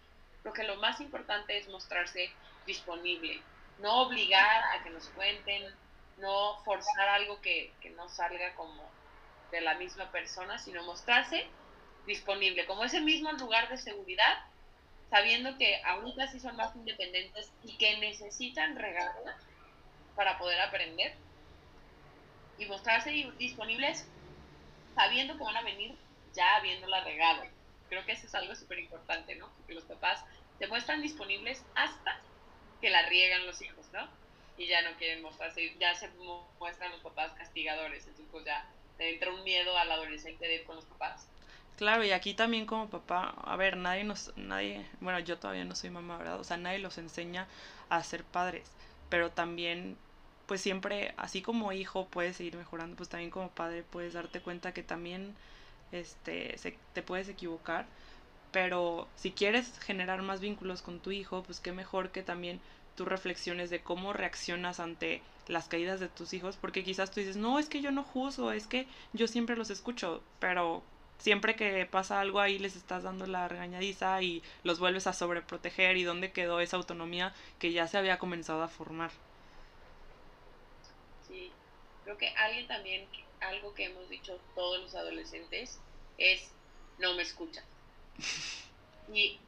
creo 0.42 0.54
que 0.54 0.64
lo 0.64 0.78
más 0.78 1.02
importante 1.02 1.58
es 1.58 1.68
mostrarse 1.70 2.32
disponible, 2.66 3.42
no 3.80 4.04
obligar 4.04 4.64
a 4.74 4.84
que 4.84 4.90
nos 4.90 5.08
cuenten, 5.10 5.64
no 6.18 6.58
forzar 6.64 7.10
algo 7.10 7.42
que, 7.42 7.72
que 7.82 7.90
no 7.92 8.08
salga 8.10 8.54
como 8.56 8.90
de 9.52 9.62
la 9.62 9.76
misma 9.76 10.12
persona, 10.12 10.58
sino 10.58 10.84
mostrarse 10.84 11.48
disponible, 12.06 12.66
como 12.66 12.84
ese 12.84 13.02
mismo 13.02 13.32
lugar 13.34 13.70
de 13.70 13.78
seguridad, 13.78 14.38
sabiendo 15.10 15.58
que 15.58 15.82
ahorita 15.84 16.28
sí 16.28 16.40
son 16.40 16.56
más 16.56 16.76
independientes 16.76 17.52
y 17.64 17.78
que 17.78 17.98
necesitan 17.98 18.76
regarla 18.76 19.38
para 20.16 20.38
poder 20.38 20.60
aprender 20.62 21.16
y 22.58 22.66
mostrarse 22.66 23.12
disponibles 23.38 24.08
sabiendo 24.96 25.38
que 25.38 25.44
van 25.44 25.58
a 25.58 25.64
venir 25.64 25.96
ya 26.34 26.56
habiéndola 26.56 27.04
regado. 27.04 27.44
Creo 27.90 28.06
que 28.06 28.14
eso 28.14 28.28
es 28.28 28.36
algo 28.36 28.56
súper 28.56 28.80
importante, 28.80 29.36
¿no? 29.36 29.50
Que 29.68 29.74
los 29.74 29.84
papás 29.84 30.24
se 30.58 30.68
muestran 30.68 31.02
disponibles 31.02 31.64
hasta 31.76 32.20
que 32.82 32.90
la 32.90 33.08
riegan 33.08 33.46
los 33.46 33.62
hijos, 33.62 33.86
¿no? 33.94 34.08
Y 34.58 34.68
ya 34.68 34.82
no 34.82 34.98
quieren 34.98 35.22
mostrarse, 35.22 35.76
ya 35.80 35.94
se 35.96 36.10
muestran 36.60 36.92
los 36.92 37.02
papás 37.02 37.34
castigadores, 37.34 38.08
entonces 38.08 38.26
pues 38.32 38.46
ya 38.46 38.66
entra 39.00 39.34
un 39.34 39.44
miedo 39.44 39.78
al 39.78 39.92
adolescente 39.92 40.48
de 40.48 40.56
ir 40.56 40.64
con 40.64 40.78
los 40.78 40.86
papás. 40.86 41.28
Claro, 41.78 42.06
y 42.06 42.12
aquí 42.12 42.34
también 42.34 42.66
como 42.66 42.90
papá, 42.90 43.36
a 43.44 43.56
ver, 43.58 43.76
nadie 43.76 44.06
nos, 44.06 44.36
nadie, 44.38 44.86
bueno, 45.02 45.20
yo 45.20 45.38
todavía 45.38 45.66
no 45.66 45.76
soy 45.76 45.90
mamá, 45.90 46.18
¿verdad? 46.18 46.40
O 46.40 46.44
sea, 46.46 46.56
nadie 46.56 46.80
los 46.80 46.98
enseña 46.98 47.48
a 47.90 48.02
ser 48.02 48.24
padres, 48.24 48.72
pero 49.10 49.30
también 49.32 49.98
pues 50.48 50.62
siempre, 50.62 51.14
así 51.18 51.42
como 51.42 51.72
hijo 51.72 52.08
puedes 52.08 52.38
seguir 52.38 52.56
mejorando, 52.58 52.96
pues 52.96 53.10
también 53.10 53.32
como 53.32 53.50
padre 53.50 53.84
puedes 53.84 54.14
darte 54.14 54.42
cuenta 54.42 54.74
que 54.74 54.84
también 54.84 55.36
este, 55.92 56.58
se, 56.58 56.78
te 56.94 57.02
puedes 57.02 57.30
equivocar. 57.30 57.86
Pero 58.52 59.08
si 59.16 59.32
quieres 59.32 59.78
generar 59.80 60.22
más 60.22 60.40
vínculos 60.40 60.82
con 60.82 61.00
tu 61.00 61.12
hijo, 61.12 61.44
pues 61.44 61.60
qué 61.60 61.72
mejor 61.74 62.12
que 62.12 62.24
también 62.24 62.62
tú 62.96 63.06
reflexiones 63.06 63.70
de 63.70 63.82
cómo 63.82 64.14
reaccionas 64.14 64.80
ante 64.80 65.22
las 65.48 65.68
caídas 65.68 66.00
de 66.00 66.08
tus 66.08 66.34
hijos, 66.34 66.58
porque 66.58 66.84
quizás 66.84 67.12
tú 67.12 67.20
dices, 67.20 67.38
no, 67.38 67.60
es 67.60 67.70
que 67.70 67.82
yo 67.82 67.92
no 67.92 68.04
juzgo, 68.04 68.52
es 68.52 68.68
que 68.68 68.88
yo 69.14 69.28
siempre 69.28 69.56
los 69.56 69.70
escucho, 69.70 70.24
pero 70.40 70.84
siempre 71.18 71.56
que 71.56 71.86
pasa 71.86 72.20
algo 72.20 72.40
ahí 72.40 72.60
les 72.60 72.76
estás 72.76 73.04
dando 73.04 73.28
la 73.28 73.48
regañadiza 73.48 74.22
y 74.22 74.44
los 74.64 74.80
vuelves 74.80 75.08
a 75.08 75.14
sobreproteger 75.14 75.98
y 75.98 76.04
dónde 76.04 76.32
quedó 76.32 76.60
esa 76.60 76.78
autonomía 76.78 77.34
que 77.60 77.72
ya 77.74 77.88
se 77.88 77.98
había 77.98 78.20
comenzado 78.20 78.64
a 78.64 78.68
formar. 78.68 79.12
Creo 82.06 82.18
que 82.20 82.30
alguien 82.38 82.68
también, 82.68 83.08
algo 83.42 83.74
que 83.74 83.86
hemos 83.86 84.08
dicho 84.10 84.40
todos 84.54 84.80
los 84.80 84.94
adolescentes 84.94 85.80
es, 86.20 86.52
no 87.00 87.14
me 87.16 87.24
escucha. 87.24 87.64
Y 89.14 89.40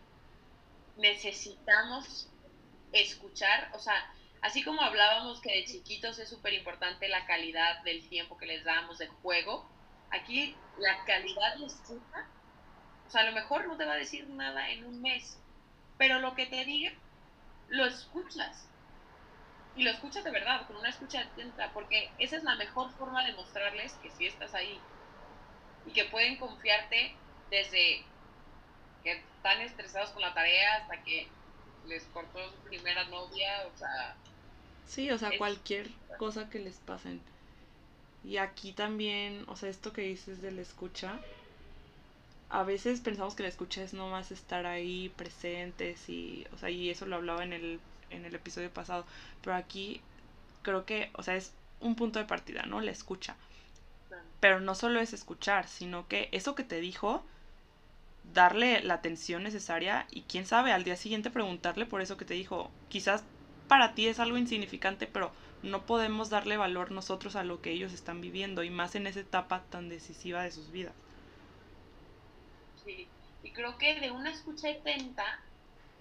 necesitamos 0.97 2.29
escuchar, 2.91 3.71
o 3.73 3.79
sea, 3.79 4.13
así 4.41 4.63
como 4.63 4.83
hablábamos 4.83 5.41
que 5.41 5.51
de 5.51 5.65
chiquitos 5.65 6.19
es 6.19 6.29
súper 6.29 6.53
importante 6.53 7.07
la 7.07 7.25
calidad 7.25 7.81
del 7.81 8.07
tiempo 8.07 8.37
que 8.37 8.45
les 8.45 8.63
damos 8.63 8.99
de 8.99 9.07
juego, 9.07 9.67
aquí 10.11 10.55
la 10.77 11.03
calidad 11.05 11.55
de 11.55 11.65
escucha, 11.65 12.29
o 13.07 13.09
sea, 13.09 13.21
a 13.21 13.25
lo 13.25 13.31
mejor 13.31 13.67
no 13.67 13.77
te 13.77 13.85
va 13.85 13.93
a 13.93 13.97
decir 13.97 14.29
nada 14.29 14.69
en 14.69 14.85
un 14.85 15.01
mes, 15.01 15.39
pero 15.97 16.19
lo 16.19 16.35
que 16.35 16.45
te 16.45 16.63
diga, 16.63 16.93
lo 17.69 17.85
escuchas 17.85 18.67
y 19.77 19.83
lo 19.83 19.91
escuchas 19.91 20.23
de 20.23 20.31
verdad, 20.31 20.65
con 20.65 20.75
una 20.75 20.89
escucha 20.89 21.21
atenta, 21.21 21.71
porque 21.71 22.09
esa 22.17 22.35
es 22.37 22.43
la 22.43 22.55
mejor 22.55 22.91
forma 22.93 23.23
de 23.23 23.33
mostrarles 23.33 23.93
que 24.01 24.09
sí 24.09 24.25
estás 24.25 24.55
ahí 24.55 24.79
y 25.85 25.91
que 25.91 26.05
pueden 26.05 26.37
confiarte 26.37 27.15
desde 27.51 28.03
que 29.03 29.11
están 29.11 29.61
estresados 29.61 30.09
con 30.09 30.23
la 30.23 30.33
tarea 30.33 30.77
hasta 30.77 31.03
que 31.03 31.27
les 31.85 32.03
cortó 32.05 32.39
su 32.51 32.57
primera 32.67 33.05
novia, 33.05 33.67
o 33.73 33.77
sea... 33.77 34.15
Sí, 34.87 35.11
o 35.11 35.17
sea, 35.17 35.37
cualquier 35.37 35.89
cosa 36.17 36.49
que 36.49 36.59
les 36.59 36.77
pasen. 36.77 37.21
Y 38.23 38.37
aquí 38.37 38.73
también, 38.73 39.45
o 39.47 39.55
sea, 39.55 39.69
esto 39.69 39.93
que 39.93 40.01
dices 40.01 40.41
de 40.41 40.51
la 40.51 40.61
escucha, 40.61 41.19
a 42.49 42.63
veces 42.63 42.99
pensamos 43.01 43.35
que 43.35 43.43
la 43.43 43.49
escucha 43.49 43.83
es 43.83 43.93
nomás 43.93 44.31
estar 44.31 44.65
ahí 44.65 45.09
presentes 45.09 46.09
y, 46.09 46.47
o 46.53 46.57
sea, 46.57 46.69
y 46.69 46.89
eso 46.89 47.05
lo 47.05 47.17
hablaba 47.17 47.43
en 47.43 47.53
el 47.53 47.79
en 48.09 48.25
el 48.25 48.35
episodio 48.35 48.71
pasado, 48.71 49.05
pero 49.41 49.55
aquí 49.55 50.01
creo 50.61 50.85
que, 50.85 51.09
o 51.13 51.23
sea, 51.23 51.35
es 51.35 51.53
un 51.79 51.95
punto 51.95 52.19
de 52.19 52.25
partida, 52.25 52.63
¿no? 52.63 52.81
La 52.81 52.91
escucha. 52.91 53.35
Pero 54.39 54.59
no 54.59 54.75
solo 54.75 54.99
es 54.99 55.13
escuchar, 55.13 55.67
sino 55.67 56.07
que 56.07 56.29
eso 56.31 56.55
que 56.55 56.63
te 56.63 56.79
dijo, 56.79 57.23
darle 58.33 58.81
la 58.83 58.95
atención 58.95 59.43
necesaria 59.43 60.05
y 60.11 60.21
quién 60.23 60.45
sabe, 60.45 60.71
al 60.71 60.83
día 60.83 60.95
siguiente 60.95 61.29
preguntarle 61.29 61.85
por 61.85 62.01
eso 62.01 62.17
que 62.17 62.25
te 62.25 62.33
dijo. 62.33 62.69
Quizás 62.89 63.23
para 63.67 63.95
ti 63.95 64.07
es 64.07 64.19
algo 64.19 64.37
insignificante, 64.37 65.07
pero 65.07 65.31
no 65.63 65.85
podemos 65.85 66.29
darle 66.29 66.57
valor 66.57 66.91
nosotros 66.91 67.35
a 67.35 67.43
lo 67.43 67.61
que 67.61 67.71
ellos 67.71 67.93
están 67.93 68.21
viviendo 68.21 68.63
y 68.63 68.69
más 68.69 68.95
en 68.95 69.07
esa 69.07 69.21
etapa 69.21 69.63
tan 69.69 69.89
decisiva 69.89 70.43
de 70.43 70.51
sus 70.51 70.71
vidas. 70.71 70.93
Sí, 72.85 73.07
y 73.43 73.51
creo 73.51 73.77
que 73.77 73.99
de 73.99 74.11
una 74.11 74.29
escucha 74.31 74.69
atenta 74.69 75.39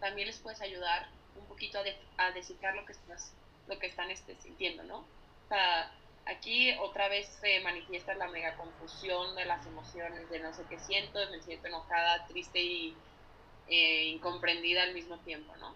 también 0.00 0.26
les 0.28 0.38
puedes 0.38 0.60
ayudar 0.60 1.08
un 1.38 1.46
poquito 1.46 1.78
a, 1.78 2.24
a 2.24 2.32
descifrar 2.32 2.74
lo 2.74 2.84
que, 2.84 2.92
estás, 2.92 3.32
lo 3.66 3.78
que 3.78 3.86
están 3.86 4.10
este, 4.10 4.36
sintiendo, 4.36 4.82
¿no? 4.84 4.98
O 4.98 5.48
sea, 5.48 5.92
aquí 6.26 6.72
otra 6.80 7.08
vez 7.08 7.28
se 7.40 7.60
manifiesta 7.60 8.14
la 8.14 8.28
mega 8.28 8.56
confusión 8.56 9.34
de 9.36 9.44
las 9.44 9.64
emociones, 9.66 10.28
de 10.28 10.40
no 10.40 10.52
sé 10.52 10.64
qué 10.68 10.78
siento, 10.78 11.18
me 11.30 11.40
siento 11.40 11.68
enojada, 11.68 12.26
triste 12.26 12.60
y 12.60 12.96
eh, 13.68 14.04
incomprendida 14.08 14.82
al 14.82 14.94
mismo 14.94 15.18
tiempo, 15.18 15.56
¿no? 15.56 15.74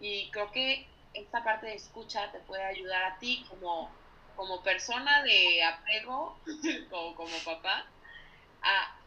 Y 0.00 0.30
creo 0.30 0.50
que 0.52 0.86
esta 1.14 1.42
parte 1.42 1.66
de 1.66 1.74
escucha 1.74 2.30
te 2.32 2.38
puede 2.40 2.62
ayudar 2.62 3.02
a 3.04 3.18
ti 3.18 3.44
como, 3.48 3.90
como 4.36 4.62
persona 4.62 5.22
de 5.22 5.62
apego, 5.62 6.38
como, 6.90 7.14
como 7.14 7.36
papá, 7.44 7.86
a, 8.62 8.98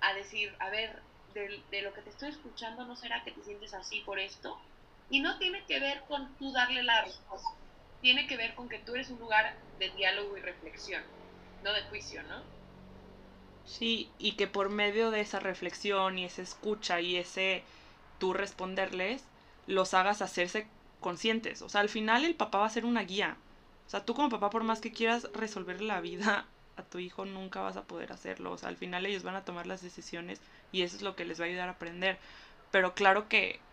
a 0.00 0.14
decir, 0.14 0.54
a 0.58 0.70
ver, 0.70 1.02
de, 1.34 1.62
de, 1.70 1.82
lo 1.82 1.94
que 1.94 2.02
te 2.02 2.10
estoy 2.10 2.30
escuchando, 2.30 2.84
¿no 2.84 2.96
será 2.96 3.22
que 3.22 3.30
te 3.30 3.42
sientes 3.42 3.72
así 3.74 4.00
por 4.00 4.18
esto? 4.18 4.58
Y 5.10 5.20
no 5.20 5.38
tiene 5.38 5.66
que 5.66 5.80
ver 5.80 6.04
con 6.08 6.36
tú 6.38 6.52
darle 6.52 6.82
la 6.82 7.04
respuesta, 7.04 7.50
tiene 8.00 8.26
que 8.26 8.38
ver 8.38 8.54
con 8.54 8.68
que 8.70 8.78
tú 8.78 8.94
eres 8.94 9.10
un 9.10 9.18
lugar 9.20 9.62
de 9.78 9.90
diálogo 9.90 10.36
y 10.38 10.40
reflexión, 10.40 11.04
no 11.62 11.72
de 11.74 11.82
juicio, 11.82 12.22
¿no? 12.24 12.42
Sí, 13.64 14.14
y 14.18 14.32
que 14.36 14.46
por 14.48 14.70
medio 14.70 15.10
de 15.10 15.20
esa 15.20 15.40
reflexión 15.40 16.18
y 16.18 16.24
esa 16.24 16.42
escucha 16.42 17.00
y 17.00 17.16
ese 17.16 17.64
tú 18.18 18.32
responderles, 18.34 19.24
los 19.66 19.94
hagas 19.94 20.22
hacerse 20.22 20.68
conscientes. 21.00 21.62
O 21.62 21.68
sea, 21.68 21.80
al 21.80 21.88
final 21.88 22.24
el 22.24 22.36
papá 22.36 22.58
va 22.60 22.66
a 22.66 22.70
ser 22.70 22.84
una 22.84 23.02
guía. 23.04 23.38
O 23.86 23.90
sea, 23.90 24.04
tú 24.04 24.14
como 24.14 24.28
papá, 24.30 24.50
por 24.50 24.64
más 24.64 24.80
que 24.80 24.92
quieras 24.92 25.28
resolver 25.34 25.82
la 25.82 26.00
vida 26.00 26.48
a 26.76 26.82
tu 26.84 26.98
hijo, 26.98 27.24
nunca 27.24 27.60
vas 27.60 27.76
a 27.76 27.86
poder 27.86 28.12
hacerlo. 28.12 28.52
O 28.52 28.58
sea, 28.58 28.68
al 28.68 28.76
final 28.76 29.06
ellos 29.06 29.22
van 29.22 29.36
a 29.36 29.44
tomar 29.44 29.66
las 29.66 29.82
decisiones 29.82 30.42
y 30.72 30.82
eso 30.82 30.96
es 30.96 31.02
lo 31.02 31.16
que 31.16 31.24
les 31.24 31.40
va 31.40 31.44
a 31.44 31.48
ayudar 31.48 31.68
a 31.68 31.72
aprender. 31.72 32.18
Pero 32.70 32.94
claro 32.94 33.28
que 33.28 33.64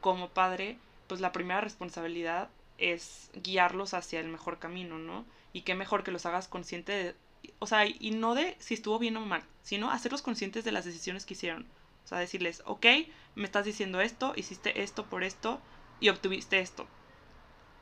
como 0.00 0.28
padre, 0.28 0.78
pues 1.06 1.20
la 1.20 1.32
primera 1.32 1.60
responsabilidad 1.60 2.48
es 2.78 3.30
guiarlos 3.34 3.94
hacia 3.94 4.20
el 4.20 4.28
mejor 4.28 4.58
camino, 4.58 4.98
¿no? 4.98 5.24
Y 5.52 5.62
qué 5.62 5.74
mejor 5.74 6.04
que 6.04 6.12
los 6.12 6.26
hagas 6.26 6.48
consciente 6.48 6.92
de, 6.92 7.14
o 7.58 7.66
sea, 7.66 7.86
y 7.86 8.10
no 8.12 8.34
de 8.34 8.56
si 8.60 8.74
estuvo 8.74 8.98
bien 8.98 9.16
o 9.16 9.20
mal, 9.26 9.42
sino 9.62 9.90
hacerlos 9.90 10.22
conscientes 10.22 10.64
de 10.64 10.72
las 10.72 10.84
decisiones 10.84 11.26
que 11.26 11.34
hicieron. 11.34 11.66
O 12.04 12.08
sea, 12.08 12.18
decirles, 12.18 12.62
ok, 12.64 12.86
me 13.34 13.44
estás 13.44 13.64
diciendo 13.64 14.00
esto, 14.00 14.32
hiciste 14.36 14.82
esto 14.82 15.04
por 15.06 15.24
esto 15.24 15.60
y 16.00 16.08
obtuviste 16.08 16.60
esto. 16.60 16.86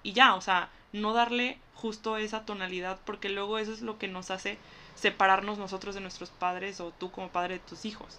Y 0.02 0.12
ya, 0.12 0.34
o 0.34 0.40
sea, 0.40 0.70
no 0.92 1.12
darle 1.12 1.58
justo 1.74 2.16
esa 2.16 2.44
tonalidad 2.44 2.98
porque 3.04 3.28
luego 3.28 3.58
eso 3.58 3.72
es 3.72 3.82
lo 3.82 3.98
que 3.98 4.08
nos 4.08 4.30
hace 4.30 4.58
separarnos 4.94 5.58
nosotros 5.58 5.94
de 5.94 6.00
nuestros 6.00 6.30
padres 6.30 6.80
o 6.80 6.90
tú 6.92 7.10
como 7.10 7.28
padre 7.28 7.54
de 7.54 7.64
tus 7.64 7.84
hijos. 7.84 8.18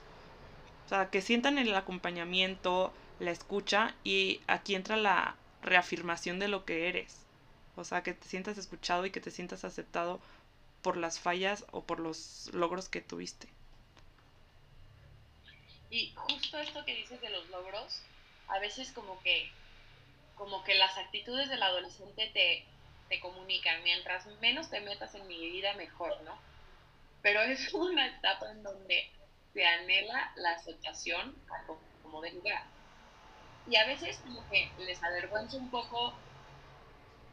O 0.85 0.89
sea, 0.89 1.09
que 1.09 1.21
sientan 1.21 1.57
el 1.57 1.75
acompañamiento, 1.75 2.93
la 3.19 3.31
escucha 3.31 3.95
y 4.03 4.41
aquí 4.47 4.75
entra 4.75 4.97
la 4.97 5.35
reafirmación 5.61 6.39
de 6.39 6.47
lo 6.47 6.65
que 6.65 6.89
eres. 6.89 7.25
O 7.75 7.83
sea, 7.83 8.03
que 8.03 8.13
te 8.13 8.27
sientas 8.27 8.57
escuchado 8.57 9.05
y 9.05 9.11
que 9.11 9.21
te 9.21 9.31
sientas 9.31 9.63
aceptado 9.63 10.19
por 10.81 10.97
las 10.97 11.19
fallas 11.19 11.65
o 11.71 11.83
por 11.83 11.99
los 11.99 12.49
logros 12.53 12.89
que 12.89 13.01
tuviste. 13.01 13.47
Y 15.89 16.13
justo 16.15 16.57
esto 16.57 16.83
que 16.85 16.95
dices 16.95 17.21
de 17.21 17.29
los 17.29 17.47
logros, 17.49 18.01
a 18.47 18.59
veces 18.59 18.91
como 18.91 19.21
que, 19.21 19.51
como 20.35 20.63
que 20.63 20.75
las 20.75 20.97
actitudes 20.97 21.49
del 21.49 21.61
adolescente 21.61 22.29
te, 22.33 22.65
te 23.09 23.19
comunican. 23.19 23.83
Mientras 23.83 24.25
menos 24.41 24.69
te 24.69 24.81
metas 24.81 25.15
en 25.15 25.27
mi 25.27 25.39
vida, 25.51 25.73
mejor, 25.73 26.19
¿no? 26.23 26.37
Pero 27.21 27.41
es 27.41 27.73
una 27.73 28.07
etapa 28.07 28.51
en 28.51 28.63
donde 28.63 29.09
se 29.53 29.65
anhela 29.65 30.31
la 30.35 30.51
aceptación 30.51 31.35
como 32.03 32.21
de 32.21 32.31
lugar. 32.31 32.63
Y 33.69 33.75
a 33.75 33.85
veces 33.85 34.17
como 34.23 34.47
que 34.49 34.71
les 34.79 35.01
avergüenza 35.03 35.57
un 35.57 35.69
poco 35.69 36.13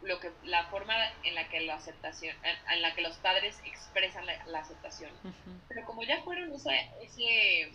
lo 0.02 0.20
que 0.20 0.30
la 0.44 0.66
forma 0.66 0.94
en 1.22 1.34
la 1.34 1.48
que 1.48 1.60
la 1.60 1.76
aceptación 1.76 2.36
en 2.70 2.82
la 2.82 2.94
que 2.94 3.00
los 3.00 3.16
padres 3.18 3.58
expresan 3.64 4.26
la, 4.26 4.58
aceptación. 4.58 5.10
Pero 5.68 5.86
como 5.86 6.02
ya 6.02 6.22
fueron 6.22 6.52
ese 6.52 6.90
ese 7.00 7.72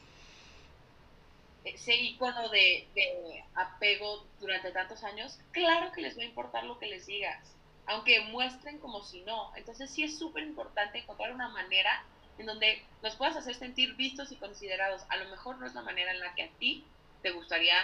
ese 1.63 1.95
icono 1.95 2.49
de, 2.49 2.87
de, 2.95 3.43
apego 3.55 4.25
durante 4.39 4.71
tantos 4.71 5.03
años 5.03 5.39
claro 5.51 5.91
que 5.91 6.01
les 6.01 6.17
va 6.17 6.21
a 6.21 6.25
importar 6.25 6.63
lo 6.63 6.79
que 6.79 6.85
les 6.85 7.05
digas 7.05 7.55
aunque 7.89 8.21
muestren 8.21 8.77
como 8.77 9.03
si 9.03 9.21
no. 9.21 9.51
Entonces 9.55 9.89
sí 9.89 10.03
es 10.03 10.17
súper 10.17 10.43
importante 10.43 10.99
encontrar 10.99 11.33
una 11.33 11.49
manera 11.49 12.03
en 12.37 12.45
donde 12.45 12.83
los 13.01 13.15
puedas 13.15 13.35
hacer 13.35 13.55
sentir 13.55 13.95
vistos 13.95 14.31
y 14.31 14.35
considerados. 14.35 15.01
A 15.09 15.17
lo 15.17 15.27
mejor 15.29 15.57
no 15.57 15.65
es 15.65 15.73
la 15.73 15.81
manera 15.81 16.11
en 16.11 16.19
la 16.19 16.33
que 16.35 16.43
a 16.43 16.49
ti 16.59 16.85
te 17.23 17.31
gustaría 17.31 17.75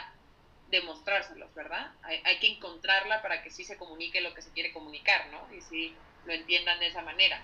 demostrárselos, 0.69 1.53
¿verdad? 1.53 1.91
Hay, 2.01 2.39
que 2.39 2.47
encontrarla 2.47 3.21
para 3.21 3.43
que 3.43 3.51
sí 3.51 3.63
se 3.63 3.77
comunique 3.77 4.21
lo 4.21 4.33
que 4.33 4.41
se 4.41 4.51
quiere 4.51 4.73
comunicar, 4.73 5.27
¿no? 5.31 5.55
Y 5.55 5.61
sí 5.61 5.93
lo 6.25 6.33
entiendan 6.33 6.79
de 6.79 6.87
esa 6.87 7.01
manera. 7.01 7.41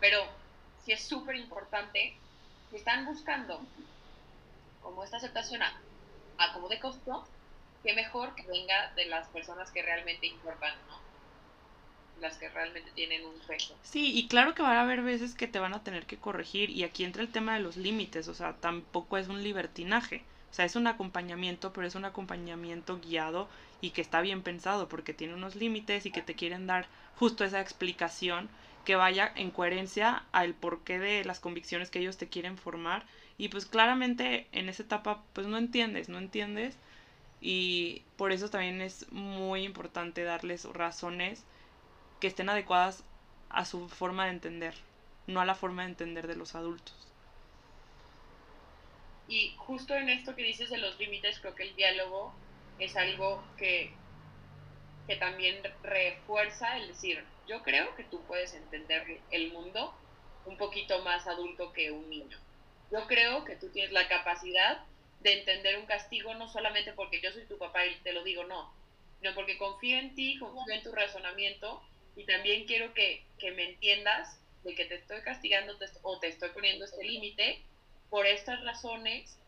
Pero 0.00 0.24
sí 0.84 0.92
es 0.92 1.02
súper 1.04 1.36
importante, 1.36 2.16
si 2.70 2.76
están 2.76 3.06
buscando 3.06 3.60
como 4.82 5.04
esta 5.04 5.16
aceptación 5.16 5.62
a, 5.62 6.52
como 6.54 6.68
de 6.68 6.80
costo, 6.80 7.26
que 7.82 7.94
mejor 7.94 8.34
que 8.34 8.46
venga 8.46 8.92
de 8.94 9.06
las 9.06 9.28
personas 9.28 9.70
que 9.70 9.82
realmente 9.82 10.26
importan, 10.26 10.74
¿no? 10.88 11.00
Las 12.20 12.36
que 12.36 12.48
realmente 12.48 12.90
tienen 12.92 13.24
un 13.24 13.38
peso. 13.40 13.76
Sí, 13.82 14.16
y 14.16 14.28
claro 14.28 14.54
que 14.54 14.62
va 14.62 14.78
a 14.78 14.82
haber 14.82 15.02
veces 15.02 15.34
que 15.34 15.48
te 15.48 15.58
van 15.58 15.74
a 15.74 15.82
tener 15.82 16.06
que 16.06 16.18
corregir, 16.18 16.70
y 16.70 16.84
aquí 16.84 17.04
entra 17.04 17.22
el 17.22 17.32
tema 17.32 17.54
de 17.54 17.60
los 17.60 17.76
límites, 17.76 18.28
o 18.28 18.34
sea, 18.34 18.54
tampoco 18.54 19.18
es 19.18 19.28
un 19.28 19.42
libertinaje 19.42 20.24
o 20.52 20.54
sea, 20.54 20.66
es 20.66 20.76
un 20.76 20.86
acompañamiento, 20.86 21.72
pero 21.72 21.86
es 21.86 21.94
un 21.94 22.04
acompañamiento 22.04 23.00
guiado 23.00 23.48
y 23.80 23.90
que 23.90 24.02
está 24.02 24.20
bien 24.20 24.42
pensado 24.42 24.86
porque 24.86 25.14
tiene 25.14 25.32
unos 25.32 25.56
límites 25.56 26.04
y 26.04 26.10
que 26.10 26.20
te 26.20 26.34
quieren 26.34 26.66
dar 26.66 26.86
justo 27.18 27.42
esa 27.42 27.62
explicación 27.62 28.50
que 28.84 28.94
vaya 28.94 29.32
en 29.34 29.50
coherencia 29.50 30.24
al 30.30 30.52
porqué 30.52 30.98
de 30.98 31.24
las 31.24 31.40
convicciones 31.40 31.90
que 31.90 32.00
ellos 32.00 32.18
te 32.18 32.28
quieren 32.28 32.58
formar. 32.58 33.06
Y 33.38 33.48
pues 33.48 33.64
claramente 33.64 34.46
en 34.52 34.68
esa 34.68 34.82
etapa 34.82 35.22
pues 35.32 35.46
no 35.46 35.56
entiendes, 35.56 36.10
no 36.10 36.18
entiendes. 36.18 36.76
Y 37.40 38.02
por 38.18 38.30
eso 38.30 38.50
también 38.50 38.82
es 38.82 39.10
muy 39.10 39.64
importante 39.64 40.22
darles 40.22 40.66
razones 40.66 41.44
que 42.20 42.26
estén 42.26 42.50
adecuadas 42.50 43.04
a 43.48 43.64
su 43.64 43.88
forma 43.88 44.26
de 44.26 44.32
entender, 44.32 44.74
no 45.26 45.40
a 45.40 45.46
la 45.46 45.54
forma 45.54 45.82
de 45.84 45.88
entender 45.88 46.26
de 46.26 46.36
los 46.36 46.54
adultos. 46.54 47.11
Y 49.32 49.54
justo 49.56 49.96
en 49.96 50.10
esto 50.10 50.36
que 50.36 50.42
dices 50.42 50.68
de 50.68 50.76
los 50.76 50.98
límites, 50.98 51.40
creo 51.40 51.54
que 51.54 51.62
el 51.62 51.74
diálogo 51.74 52.34
es 52.78 52.94
algo 52.96 53.42
que, 53.56 53.90
que 55.06 55.16
también 55.16 55.56
refuerza 55.82 56.76
el 56.76 56.88
decir, 56.88 57.24
yo 57.48 57.62
creo 57.62 57.96
que 57.96 58.04
tú 58.04 58.22
puedes 58.26 58.52
entender 58.52 59.22
el 59.30 59.50
mundo 59.50 59.94
un 60.44 60.58
poquito 60.58 61.02
más 61.02 61.26
adulto 61.26 61.72
que 61.72 61.90
un 61.90 62.10
niño. 62.10 62.38
Yo 62.90 63.06
creo 63.06 63.42
que 63.46 63.56
tú 63.56 63.70
tienes 63.70 63.90
la 63.90 64.06
capacidad 64.06 64.84
de 65.20 65.38
entender 65.38 65.78
un 65.78 65.86
castigo 65.86 66.34
no 66.34 66.46
solamente 66.46 66.92
porque 66.92 67.22
yo 67.22 67.32
soy 67.32 67.46
tu 67.46 67.56
papá 67.56 67.86
y 67.86 67.94
te 68.00 68.12
lo 68.12 68.24
digo, 68.24 68.44
no, 68.44 68.70
sino 69.18 69.34
porque 69.34 69.56
confío 69.56 69.98
en 69.98 70.14
ti, 70.14 70.36
confío 70.38 70.74
en 70.74 70.82
tu 70.82 70.92
razonamiento 70.92 71.82
y 72.16 72.26
también 72.26 72.66
quiero 72.66 72.92
que, 72.92 73.24
que 73.38 73.50
me 73.52 73.70
entiendas 73.70 74.38
de 74.62 74.74
que 74.74 74.84
te 74.84 74.96
estoy 74.96 75.22
castigando 75.22 75.78
o 76.02 76.18
te 76.18 76.28
estoy 76.28 76.50
poniendo 76.50 76.84
este 76.84 77.02
límite 77.02 77.64
por 78.12 78.26
estas 78.26 78.62
razones 78.62 79.38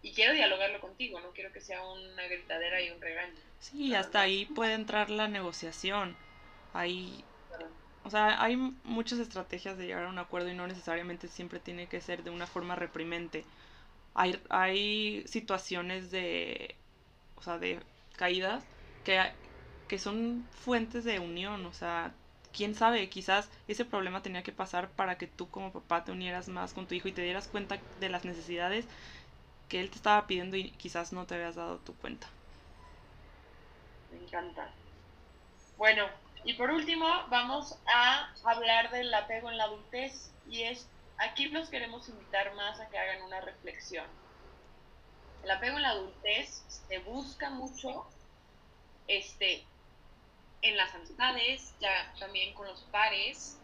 y 0.00 0.12
quiero 0.12 0.34
dialogarlo 0.34 0.80
contigo, 0.80 1.18
no 1.18 1.32
quiero 1.32 1.52
que 1.52 1.60
sea 1.60 1.84
una 1.84 2.22
gritadera 2.28 2.80
y 2.80 2.90
un 2.90 3.00
regaño. 3.00 3.34
Sí, 3.58 3.92
hasta 3.92 4.20
ahí 4.20 4.44
puede 4.46 4.74
entrar 4.74 5.10
la 5.10 5.26
negociación. 5.26 6.16
Ahí, 6.72 7.24
o 8.04 8.10
sea, 8.10 8.40
hay 8.40 8.56
muchas 8.84 9.18
estrategias 9.18 9.76
de 9.76 9.86
llegar 9.86 10.04
a 10.04 10.10
un 10.10 10.18
acuerdo 10.18 10.48
y 10.48 10.54
no 10.54 10.68
necesariamente 10.68 11.26
siempre 11.26 11.58
tiene 11.58 11.88
que 11.88 12.00
ser 12.00 12.22
de 12.22 12.30
una 12.30 12.46
forma 12.46 12.76
reprimente. 12.76 13.44
Hay, 14.14 14.40
hay 14.48 15.24
situaciones 15.26 16.12
de, 16.12 16.76
o 17.34 17.42
sea, 17.42 17.58
de 17.58 17.80
caídas 18.16 18.64
que, 19.02 19.20
que 19.88 19.98
son 19.98 20.46
fuentes 20.52 21.02
de 21.02 21.18
unión, 21.18 21.66
o 21.66 21.72
sea, 21.72 22.14
quién 22.54 22.74
sabe, 22.74 23.08
quizás 23.10 23.50
ese 23.68 23.84
problema 23.84 24.22
tenía 24.22 24.42
que 24.42 24.52
pasar 24.52 24.88
para 24.90 25.18
que 25.18 25.26
tú 25.26 25.50
como 25.50 25.72
papá 25.72 26.04
te 26.04 26.12
unieras 26.12 26.48
más 26.48 26.72
con 26.72 26.86
tu 26.86 26.94
hijo 26.94 27.08
y 27.08 27.12
te 27.12 27.22
dieras 27.22 27.48
cuenta 27.48 27.78
de 28.00 28.08
las 28.08 28.24
necesidades 28.24 28.86
que 29.68 29.80
él 29.80 29.90
te 29.90 29.96
estaba 29.96 30.26
pidiendo 30.26 30.56
y 30.56 30.70
quizás 30.72 31.12
no 31.12 31.26
te 31.26 31.34
habías 31.34 31.56
dado 31.56 31.78
tu 31.78 31.94
cuenta. 31.96 32.28
Me 34.12 34.18
encanta. 34.18 34.70
Bueno, 35.76 36.06
y 36.44 36.54
por 36.54 36.70
último 36.70 37.06
vamos 37.28 37.76
a 37.92 38.32
hablar 38.44 38.90
del 38.90 39.12
apego 39.12 39.50
en 39.50 39.58
la 39.58 39.64
adultez 39.64 40.30
y 40.48 40.62
es 40.62 40.86
aquí 41.18 41.46
los 41.46 41.68
queremos 41.68 42.08
invitar 42.08 42.54
más 42.54 42.80
a 42.80 42.88
que 42.88 42.98
hagan 42.98 43.22
una 43.22 43.40
reflexión. 43.40 44.06
El 45.42 45.50
apego 45.50 45.76
en 45.76 45.82
la 45.82 45.90
adultez 45.90 46.64
se 46.68 46.98
busca 47.00 47.50
mucho 47.50 48.06
este 49.08 49.64
en 50.64 50.78
las 50.78 50.94
amistades, 50.94 51.74
ya 51.78 52.12
también 52.18 52.54
con 52.54 52.66
los 52.66 52.80
pares, 52.84 53.58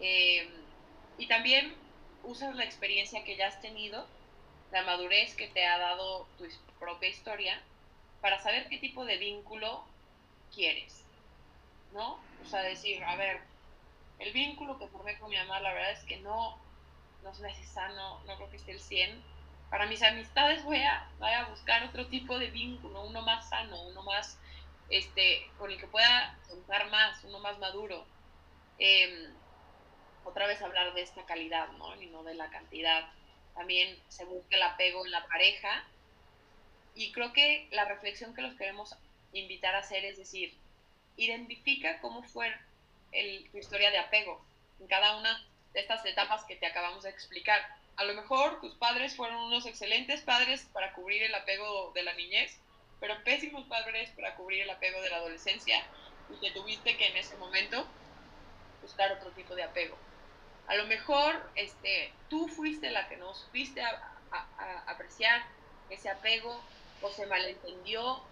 eh, 0.00 0.48
y 1.18 1.26
también 1.26 1.74
usas 2.22 2.54
la 2.54 2.64
experiencia 2.64 3.24
que 3.24 3.36
ya 3.36 3.48
has 3.48 3.60
tenido, 3.60 4.06
la 4.70 4.82
madurez 4.82 5.34
que 5.34 5.48
te 5.48 5.66
ha 5.66 5.76
dado 5.78 6.28
tu 6.38 6.46
propia 6.78 7.08
historia, 7.08 7.60
para 8.20 8.38
saber 8.38 8.68
qué 8.68 8.78
tipo 8.78 9.04
de 9.04 9.18
vínculo 9.18 9.84
quieres, 10.54 11.04
¿no? 11.92 12.20
O 12.44 12.48
sea, 12.48 12.62
decir, 12.62 13.02
a 13.02 13.16
ver, 13.16 13.40
el 14.20 14.32
vínculo 14.32 14.78
que 14.78 14.86
formé 14.86 15.18
con 15.18 15.30
mi 15.30 15.36
mamá, 15.36 15.58
la 15.60 15.72
verdad 15.72 15.90
es 15.90 16.04
que 16.04 16.18
no, 16.18 16.56
no 17.24 17.34
sé 17.34 17.52
si 17.54 17.64
sano, 17.64 18.20
no 18.24 18.36
creo 18.36 18.50
que 18.50 18.56
esté 18.56 18.70
el 18.70 18.80
100. 18.80 19.20
Para 19.68 19.86
mis 19.86 20.00
amistades 20.00 20.62
voy 20.62 20.80
a, 20.80 21.08
voy 21.18 21.30
a 21.30 21.46
buscar 21.46 21.82
otro 21.82 22.06
tipo 22.06 22.38
de 22.38 22.50
vínculo, 22.50 23.04
uno 23.04 23.22
más 23.22 23.48
sano, 23.48 23.82
uno 23.82 24.02
más 24.04 24.38
este, 24.88 25.50
con 25.58 25.70
el 25.70 25.78
que 25.78 25.86
pueda 25.86 26.38
contar 26.48 26.90
más, 26.90 27.22
uno 27.24 27.38
más 27.40 27.58
maduro. 27.58 28.06
Em, 28.78 29.34
otra 30.24 30.46
vez 30.46 30.60
hablar 30.62 30.92
de 30.94 31.02
esta 31.02 31.24
calidad, 31.24 31.68
¿no? 31.72 32.00
Y 32.00 32.06
no 32.06 32.22
de 32.22 32.34
la 32.34 32.50
cantidad. 32.50 33.08
También 33.54 33.98
se 34.08 34.24
busca 34.24 34.56
el 34.56 34.62
apego 34.62 35.04
en 35.04 35.12
la 35.12 35.26
pareja. 35.26 35.84
Y 36.94 37.12
creo 37.12 37.32
que 37.32 37.68
la 37.72 37.84
reflexión 37.84 38.34
que 38.34 38.42
los 38.42 38.56
queremos 38.56 38.94
invitar 39.32 39.74
a 39.74 39.80
hacer 39.80 40.04
es 40.04 40.16
decir, 40.16 40.56
identifica 41.16 42.00
cómo 42.00 42.22
fue 42.22 42.52
el, 43.12 43.48
tu 43.50 43.58
historia 43.58 43.90
de 43.90 43.98
apego 43.98 44.44
en 44.80 44.86
cada 44.86 45.16
una 45.18 45.46
de 45.72 45.80
estas 45.80 46.04
etapas 46.04 46.44
que 46.44 46.56
te 46.56 46.66
acabamos 46.66 47.04
de 47.04 47.10
explicar. 47.10 47.60
A 47.96 48.04
lo 48.04 48.14
mejor 48.14 48.60
tus 48.60 48.74
padres 48.74 49.16
fueron 49.16 49.44
unos 49.44 49.66
excelentes 49.66 50.20
padres 50.22 50.66
para 50.72 50.92
cubrir 50.92 51.22
el 51.22 51.34
apego 51.34 51.92
de 51.94 52.02
la 52.02 52.12
niñez, 52.14 52.58
pero 53.00 53.22
pésimos 53.24 53.66
padres 53.66 54.10
para 54.10 54.34
cubrir 54.36 54.62
el 54.62 54.70
apego 54.70 55.00
de 55.02 55.10
la 55.10 55.16
adolescencia 55.16 55.82
y 56.30 56.40
que 56.40 56.52
tuviste 56.52 56.96
que 56.96 57.08
en 57.08 57.16
ese 57.16 57.36
momento 57.36 57.86
buscar 58.82 59.12
otro 59.12 59.30
tipo 59.32 59.54
de 59.54 59.64
apego. 59.64 59.96
A 60.66 60.74
lo 60.74 60.86
mejor 60.86 61.50
este, 61.54 62.12
tú 62.28 62.48
fuiste 62.48 62.90
la 62.90 63.08
que 63.08 63.16
no 63.16 63.34
supiste 63.34 63.82
apreciar 64.86 65.46
ese 65.90 66.08
apego 66.08 66.60
o 67.02 67.10
se 67.10 67.26
malentendió 67.26 68.22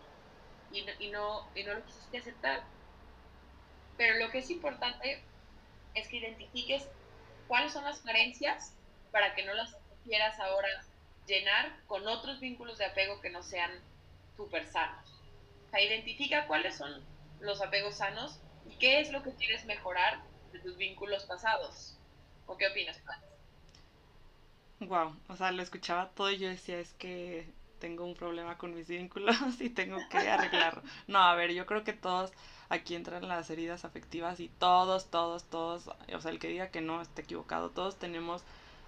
y 0.72 0.82
no, 0.82 0.92
y, 0.98 1.10
no, 1.10 1.48
y 1.54 1.62
no 1.62 1.74
lo 1.74 1.84
quisiste 1.84 2.18
aceptar. 2.18 2.64
Pero 3.96 4.18
lo 4.18 4.30
que 4.30 4.38
es 4.38 4.50
importante 4.50 5.22
es 5.94 6.08
que 6.08 6.16
identifiques 6.16 6.88
cuáles 7.46 7.72
son 7.72 7.84
las 7.84 8.00
carencias 8.00 8.74
para 9.12 9.34
que 9.34 9.44
no 9.44 9.54
las 9.54 9.76
quieras 10.04 10.38
ahora 10.40 10.68
llenar 11.26 11.76
con 11.86 12.06
otros 12.08 12.40
vínculos 12.40 12.78
de 12.78 12.86
apego 12.86 13.20
que 13.20 13.30
no 13.30 13.42
sean 13.42 13.70
súper 14.36 14.66
sanos. 14.66 15.20
O 15.66 15.70
sea, 15.70 15.80
identifica 15.82 16.46
cuáles 16.46 16.76
son 16.76 17.04
los 17.40 17.60
apegos 17.60 17.96
sanos 17.96 18.40
y 18.68 18.76
qué 18.76 19.00
es 19.00 19.10
lo 19.12 19.22
que 19.22 19.34
quieres 19.34 19.64
mejorar 19.64 20.22
de 20.52 20.60
tus 20.60 20.76
vínculos 20.76 21.24
pasados. 21.24 21.96
¿O 22.46 22.56
qué 22.56 22.68
opinas? 22.68 23.00
Wow, 24.80 25.16
o 25.28 25.36
sea, 25.36 25.50
lo 25.50 25.62
escuchaba 25.62 26.10
todo 26.10 26.30
y 26.30 26.38
yo 26.38 26.48
decía, 26.48 26.78
es 26.78 26.92
que 26.94 27.46
tengo 27.78 28.04
un 28.04 28.14
problema 28.14 28.56
con 28.58 28.74
mis 28.74 28.88
vínculos 28.88 29.36
y 29.60 29.70
tengo 29.70 29.98
que 30.10 30.18
arreglarlo. 30.18 30.82
No, 31.06 31.18
a 31.18 31.34
ver, 31.34 31.52
yo 31.52 31.66
creo 31.66 31.84
que 31.84 31.92
todos 31.92 32.32
aquí 32.68 32.94
entran 32.94 33.28
las 33.28 33.50
heridas 33.50 33.84
afectivas 33.84 34.40
y 34.40 34.48
todos, 34.48 35.10
todos, 35.10 35.44
todos, 35.44 35.88
o 35.88 36.20
sea, 36.20 36.30
el 36.30 36.38
que 36.38 36.48
diga 36.48 36.70
que 36.70 36.80
no 36.80 37.00
esté 37.00 37.22
equivocado, 37.22 37.70
todos 37.70 37.98
tenemos 37.98 38.42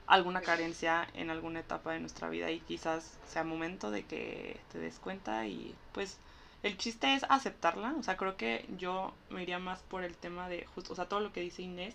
alguna 0.06 0.40
carencia 0.40 1.08
en 1.14 1.30
alguna 1.30 1.60
etapa 1.60 1.92
de 1.92 2.00
nuestra 2.00 2.28
vida 2.28 2.50
y 2.50 2.60
quizás 2.60 3.18
sea 3.26 3.44
momento 3.44 3.90
de 3.90 4.04
que 4.04 4.60
te 4.72 4.78
des 4.78 4.98
cuenta 4.98 5.46
y 5.46 5.74
pues 5.92 6.18
el 6.62 6.76
chiste 6.78 7.14
es 7.14 7.24
aceptarla, 7.28 7.94
o 7.98 8.02
sea, 8.02 8.16
creo 8.16 8.36
que 8.36 8.66
yo 8.76 9.12
me 9.30 9.42
iría 9.42 9.58
más 9.58 9.80
por 9.80 10.04
el 10.04 10.16
tema 10.16 10.48
de 10.48 10.66
justo, 10.74 10.92
o 10.92 10.96
sea, 10.96 11.08
todo 11.08 11.20
lo 11.20 11.32
que 11.32 11.40
dice 11.40 11.62
Inés 11.62 11.94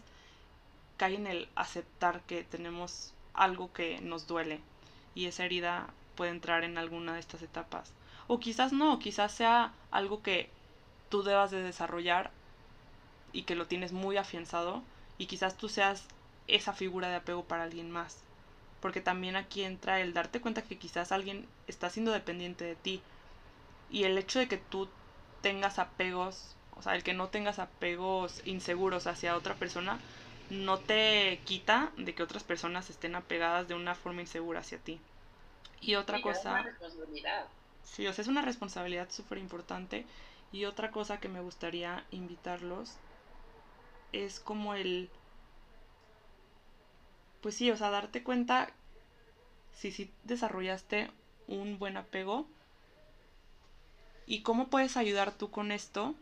cae 0.98 1.16
en 1.16 1.28
el 1.28 1.50
aceptar 1.56 2.22
que 2.22 2.44
tenemos 2.44 3.14
algo 3.34 3.74
que 3.74 4.00
nos 4.02 4.28
duele 4.28 4.60
y 5.16 5.26
esa 5.26 5.46
herida 5.46 5.88
puede 6.16 6.32
entrar 6.32 6.64
en 6.64 6.78
alguna 6.78 7.14
de 7.14 7.20
estas 7.20 7.42
etapas. 7.42 7.92
O 8.28 8.40
quizás 8.40 8.72
no, 8.72 9.00
quizás 9.00 9.32
sea 9.32 9.74
algo 9.90 10.22
que 10.22 10.50
tú 11.10 11.24
debas 11.24 11.52
de 11.52 11.64
desarrollar 11.64 12.32
y 13.34 13.44
que 13.44 13.56
lo 13.56 13.68
tienes 13.68 13.92
muy 13.92 14.18
afianzado 14.18 14.84
y 15.18 15.26
quizás 15.26 15.58
tú 15.58 15.70
seas 15.70 16.06
esa 16.48 16.74
figura 16.74 17.10
de 17.10 17.16
apego 17.16 17.44
para 17.44 17.64
alguien 17.64 17.92
más. 17.92 18.18
Porque 18.82 19.02
también 19.02 19.36
aquí 19.36 19.64
entra 19.64 20.02
el 20.02 20.14
darte 20.14 20.42
cuenta 20.42 20.64
que 20.64 20.78
quizás 20.78 21.12
alguien 21.12 21.48
está 21.68 21.90
siendo 21.90 22.12
dependiente 22.12 22.66
de 22.66 22.76
ti. 22.76 23.02
Y 23.90 24.04
el 24.04 24.18
hecho 24.18 24.40
de 24.40 24.48
que 24.48 24.58
tú 24.58 24.90
tengas 25.42 25.80
apegos, 25.80 26.56
o 26.76 26.82
sea, 26.82 26.96
el 26.96 27.04
que 27.04 27.14
no 27.14 27.30
tengas 27.30 27.60
apegos 27.60 28.42
inseguros 28.46 29.08
hacia 29.08 29.36
otra 29.36 29.56
persona, 29.56 30.00
no 30.50 30.80
te 30.80 31.40
quita 31.46 31.92
de 31.98 32.14
que 32.16 32.24
otras 32.24 32.44
personas 32.44 32.90
estén 32.90 33.16
apegadas 33.16 33.68
de 33.68 33.76
una 33.76 33.96
forma 33.96 34.22
insegura 34.22 34.62
hacia 34.62 34.80
ti. 34.80 35.00
Y 35.80 35.96
otra 35.96 36.22
cosa... 36.22 36.38
Es 36.40 36.46
una 36.46 36.64
responsabilidad. 36.64 37.46
Sí, 37.84 38.08
o 38.08 38.14
sea, 38.14 38.22
es 38.22 38.28
una 38.28 38.42
responsabilidad 38.42 39.10
súper 39.10 39.38
importante. 39.38 40.06
Y 40.52 40.66
otra 40.66 40.92
cosa 40.92 41.20
que 41.20 41.30
me 41.30 41.40
gustaría 41.40 42.06
invitarlos 42.12 42.98
es 44.12 44.40
como 44.40 44.74
el 44.76 45.10
pues 47.42 47.56
sí, 47.56 47.72
o 47.72 47.78
sea, 47.78 47.90
darte 47.90 48.24
cuenta 48.24 48.72
si 49.74 49.92
sí 49.92 50.12
desarrollaste 50.24 51.10
un 51.48 51.80
buen 51.80 51.98
apego 51.98 52.46
y 54.26 54.42
cómo 54.42 54.68
puedes 54.68 54.96
ayudar 54.96 55.34
tú 55.34 55.50
con 55.50 55.72
esto 55.72 56.16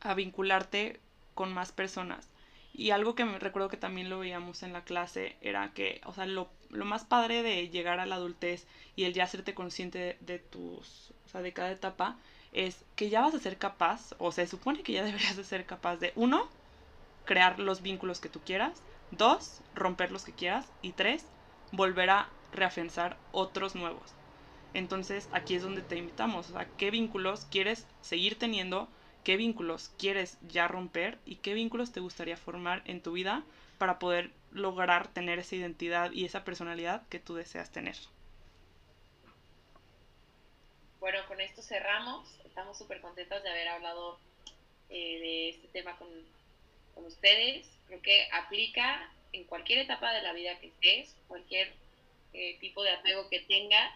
a 0.00 0.14
vincularte 0.14 1.00
con 1.34 1.52
más 1.52 1.72
personas. 1.72 2.28
Y 2.74 2.90
algo 2.90 3.14
que 3.14 3.24
me 3.24 3.38
recuerdo 3.38 3.68
que 3.68 3.76
también 3.76 4.10
lo 4.10 4.18
veíamos 4.18 4.62
en 4.62 4.72
la 4.72 4.84
clase 4.84 5.36
era 5.40 5.72
que, 5.72 6.00
o 6.04 6.12
sea, 6.12 6.26
lo, 6.26 6.48
más 6.70 7.04
padre 7.04 7.42
de 7.42 7.68
llegar 7.68 8.00
a 8.00 8.06
la 8.06 8.16
adultez 8.16 8.66
y 8.96 9.04
el 9.04 9.14
ya 9.14 9.24
hacerte 9.24 9.54
consciente 9.54 9.98
de, 9.98 10.16
de, 10.20 10.38
tus, 10.40 11.12
o 11.24 11.28
sea, 11.30 11.40
de 11.40 11.52
cada 11.52 11.70
etapa, 11.70 12.16
es 12.52 12.84
que 12.96 13.10
ya 13.10 13.20
vas 13.20 13.34
a 13.34 13.38
ser 13.38 13.58
capaz, 13.58 14.14
o 14.18 14.32
se 14.32 14.46
supone 14.46 14.82
que 14.82 14.92
ya 14.92 15.04
deberías 15.04 15.36
de 15.36 15.44
ser 15.44 15.66
capaz 15.66 15.96
de, 15.96 16.12
uno, 16.16 16.48
crear 17.24 17.58
los 17.60 17.80
vínculos 17.80 18.20
que 18.20 18.28
tú 18.28 18.40
quieras, 18.40 18.82
Dos, 19.16 19.60
romper 19.74 20.10
los 20.10 20.24
que 20.24 20.32
quieras. 20.32 20.66
Y 20.82 20.92
tres, 20.92 21.24
volver 21.72 22.10
a 22.10 22.28
reafianzar 22.52 23.16
otros 23.32 23.74
nuevos. 23.74 24.12
Entonces 24.74 25.28
aquí 25.32 25.54
es 25.54 25.62
donde 25.62 25.82
te 25.82 25.96
invitamos. 25.96 26.54
a 26.54 26.66
¿qué 26.76 26.90
vínculos 26.90 27.46
quieres 27.50 27.86
seguir 28.00 28.38
teniendo? 28.38 28.88
¿Qué 29.22 29.36
vínculos 29.36 29.90
quieres 29.98 30.38
ya 30.48 30.68
romper? 30.68 31.18
¿Y 31.24 31.36
qué 31.36 31.54
vínculos 31.54 31.92
te 31.92 32.00
gustaría 32.00 32.36
formar 32.36 32.82
en 32.84 33.00
tu 33.00 33.12
vida 33.12 33.44
para 33.78 33.98
poder 33.98 34.30
lograr 34.50 35.08
tener 35.08 35.38
esa 35.38 35.56
identidad 35.56 36.12
y 36.12 36.24
esa 36.24 36.44
personalidad 36.44 37.06
que 37.08 37.20
tú 37.20 37.34
deseas 37.34 37.70
tener? 37.70 37.96
Bueno, 41.00 41.18
con 41.28 41.40
esto 41.40 41.62
cerramos. 41.62 42.40
Estamos 42.44 42.76
súper 42.76 43.00
contentos 43.00 43.42
de 43.42 43.50
haber 43.50 43.68
hablado 43.68 44.18
eh, 44.90 45.18
de 45.20 45.48
este 45.50 45.68
tema 45.68 45.96
con, 45.96 46.08
con 46.94 47.04
ustedes 47.06 47.66
creo 47.86 48.00
que 48.02 48.28
aplica 48.32 49.10
en 49.32 49.44
cualquier 49.44 49.80
etapa 49.80 50.12
de 50.12 50.22
la 50.22 50.32
vida 50.32 50.58
que 50.60 50.68
estés, 50.68 51.14
cualquier 51.28 51.72
eh, 52.32 52.56
tipo 52.60 52.82
de 52.82 52.90
apego 52.90 53.28
que 53.28 53.40
tenga. 53.40 53.92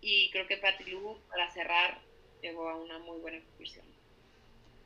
Y 0.00 0.30
creo 0.30 0.46
que 0.46 0.56
Patti 0.56 0.84
Lu, 0.90 1.18
para 1.28 1.50
cerrar, 1.52 2.00
llegó 2.42 2.68
a 2.68 2.76
una 2.76 2.98
muy 2.98 3.18
buena 3.20 3.38
conclusión. 3.40 3.84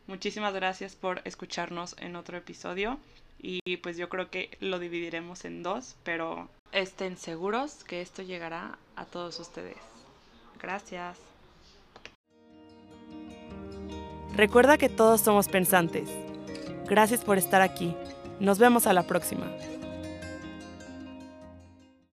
Muchísimas 0.07 0.53
gracias 0.53 0.96
por 0.96 1.22
escucharnos 1.24 1.96
en 1.98 2.16
otro 2.16 2.37
episodio. 2.37 2.98
Y 3.40 3.77
pues 3.79 3.96
yo 3.96 4.09
creo 4.09 4.31
que 4.31 4.57
lo 4.61 4.79
dividiremos 4.79 5.44
en 5.44 5.62
dos, 5.62 5.96
pero 6.03 6.48
estén 6.72 7.16
seguros 7.18 7.85
que 7.85 8.00
esto 8.00 8.22
llegará 8.22 8.79
a 8.96 9.05
todos 9.05 9.38
ustedes. 9.38 9.77
Gracias. 10.61 11.18
Recuerda 14.35 14.79
que 14.79 14.88
todos 14.88 15.20
somos 15.20 15.46
pensantes 15.48 16.23
Gracias 16.88 17.20
por 17.20 17.38
estar 17.38 17.62
aquí. 17.62 17.94
Nos 18.40 18.59
vemos 18.59 18.87
a 18.87 18.92
la 18.92 19.05
próxima. 19.05 19.47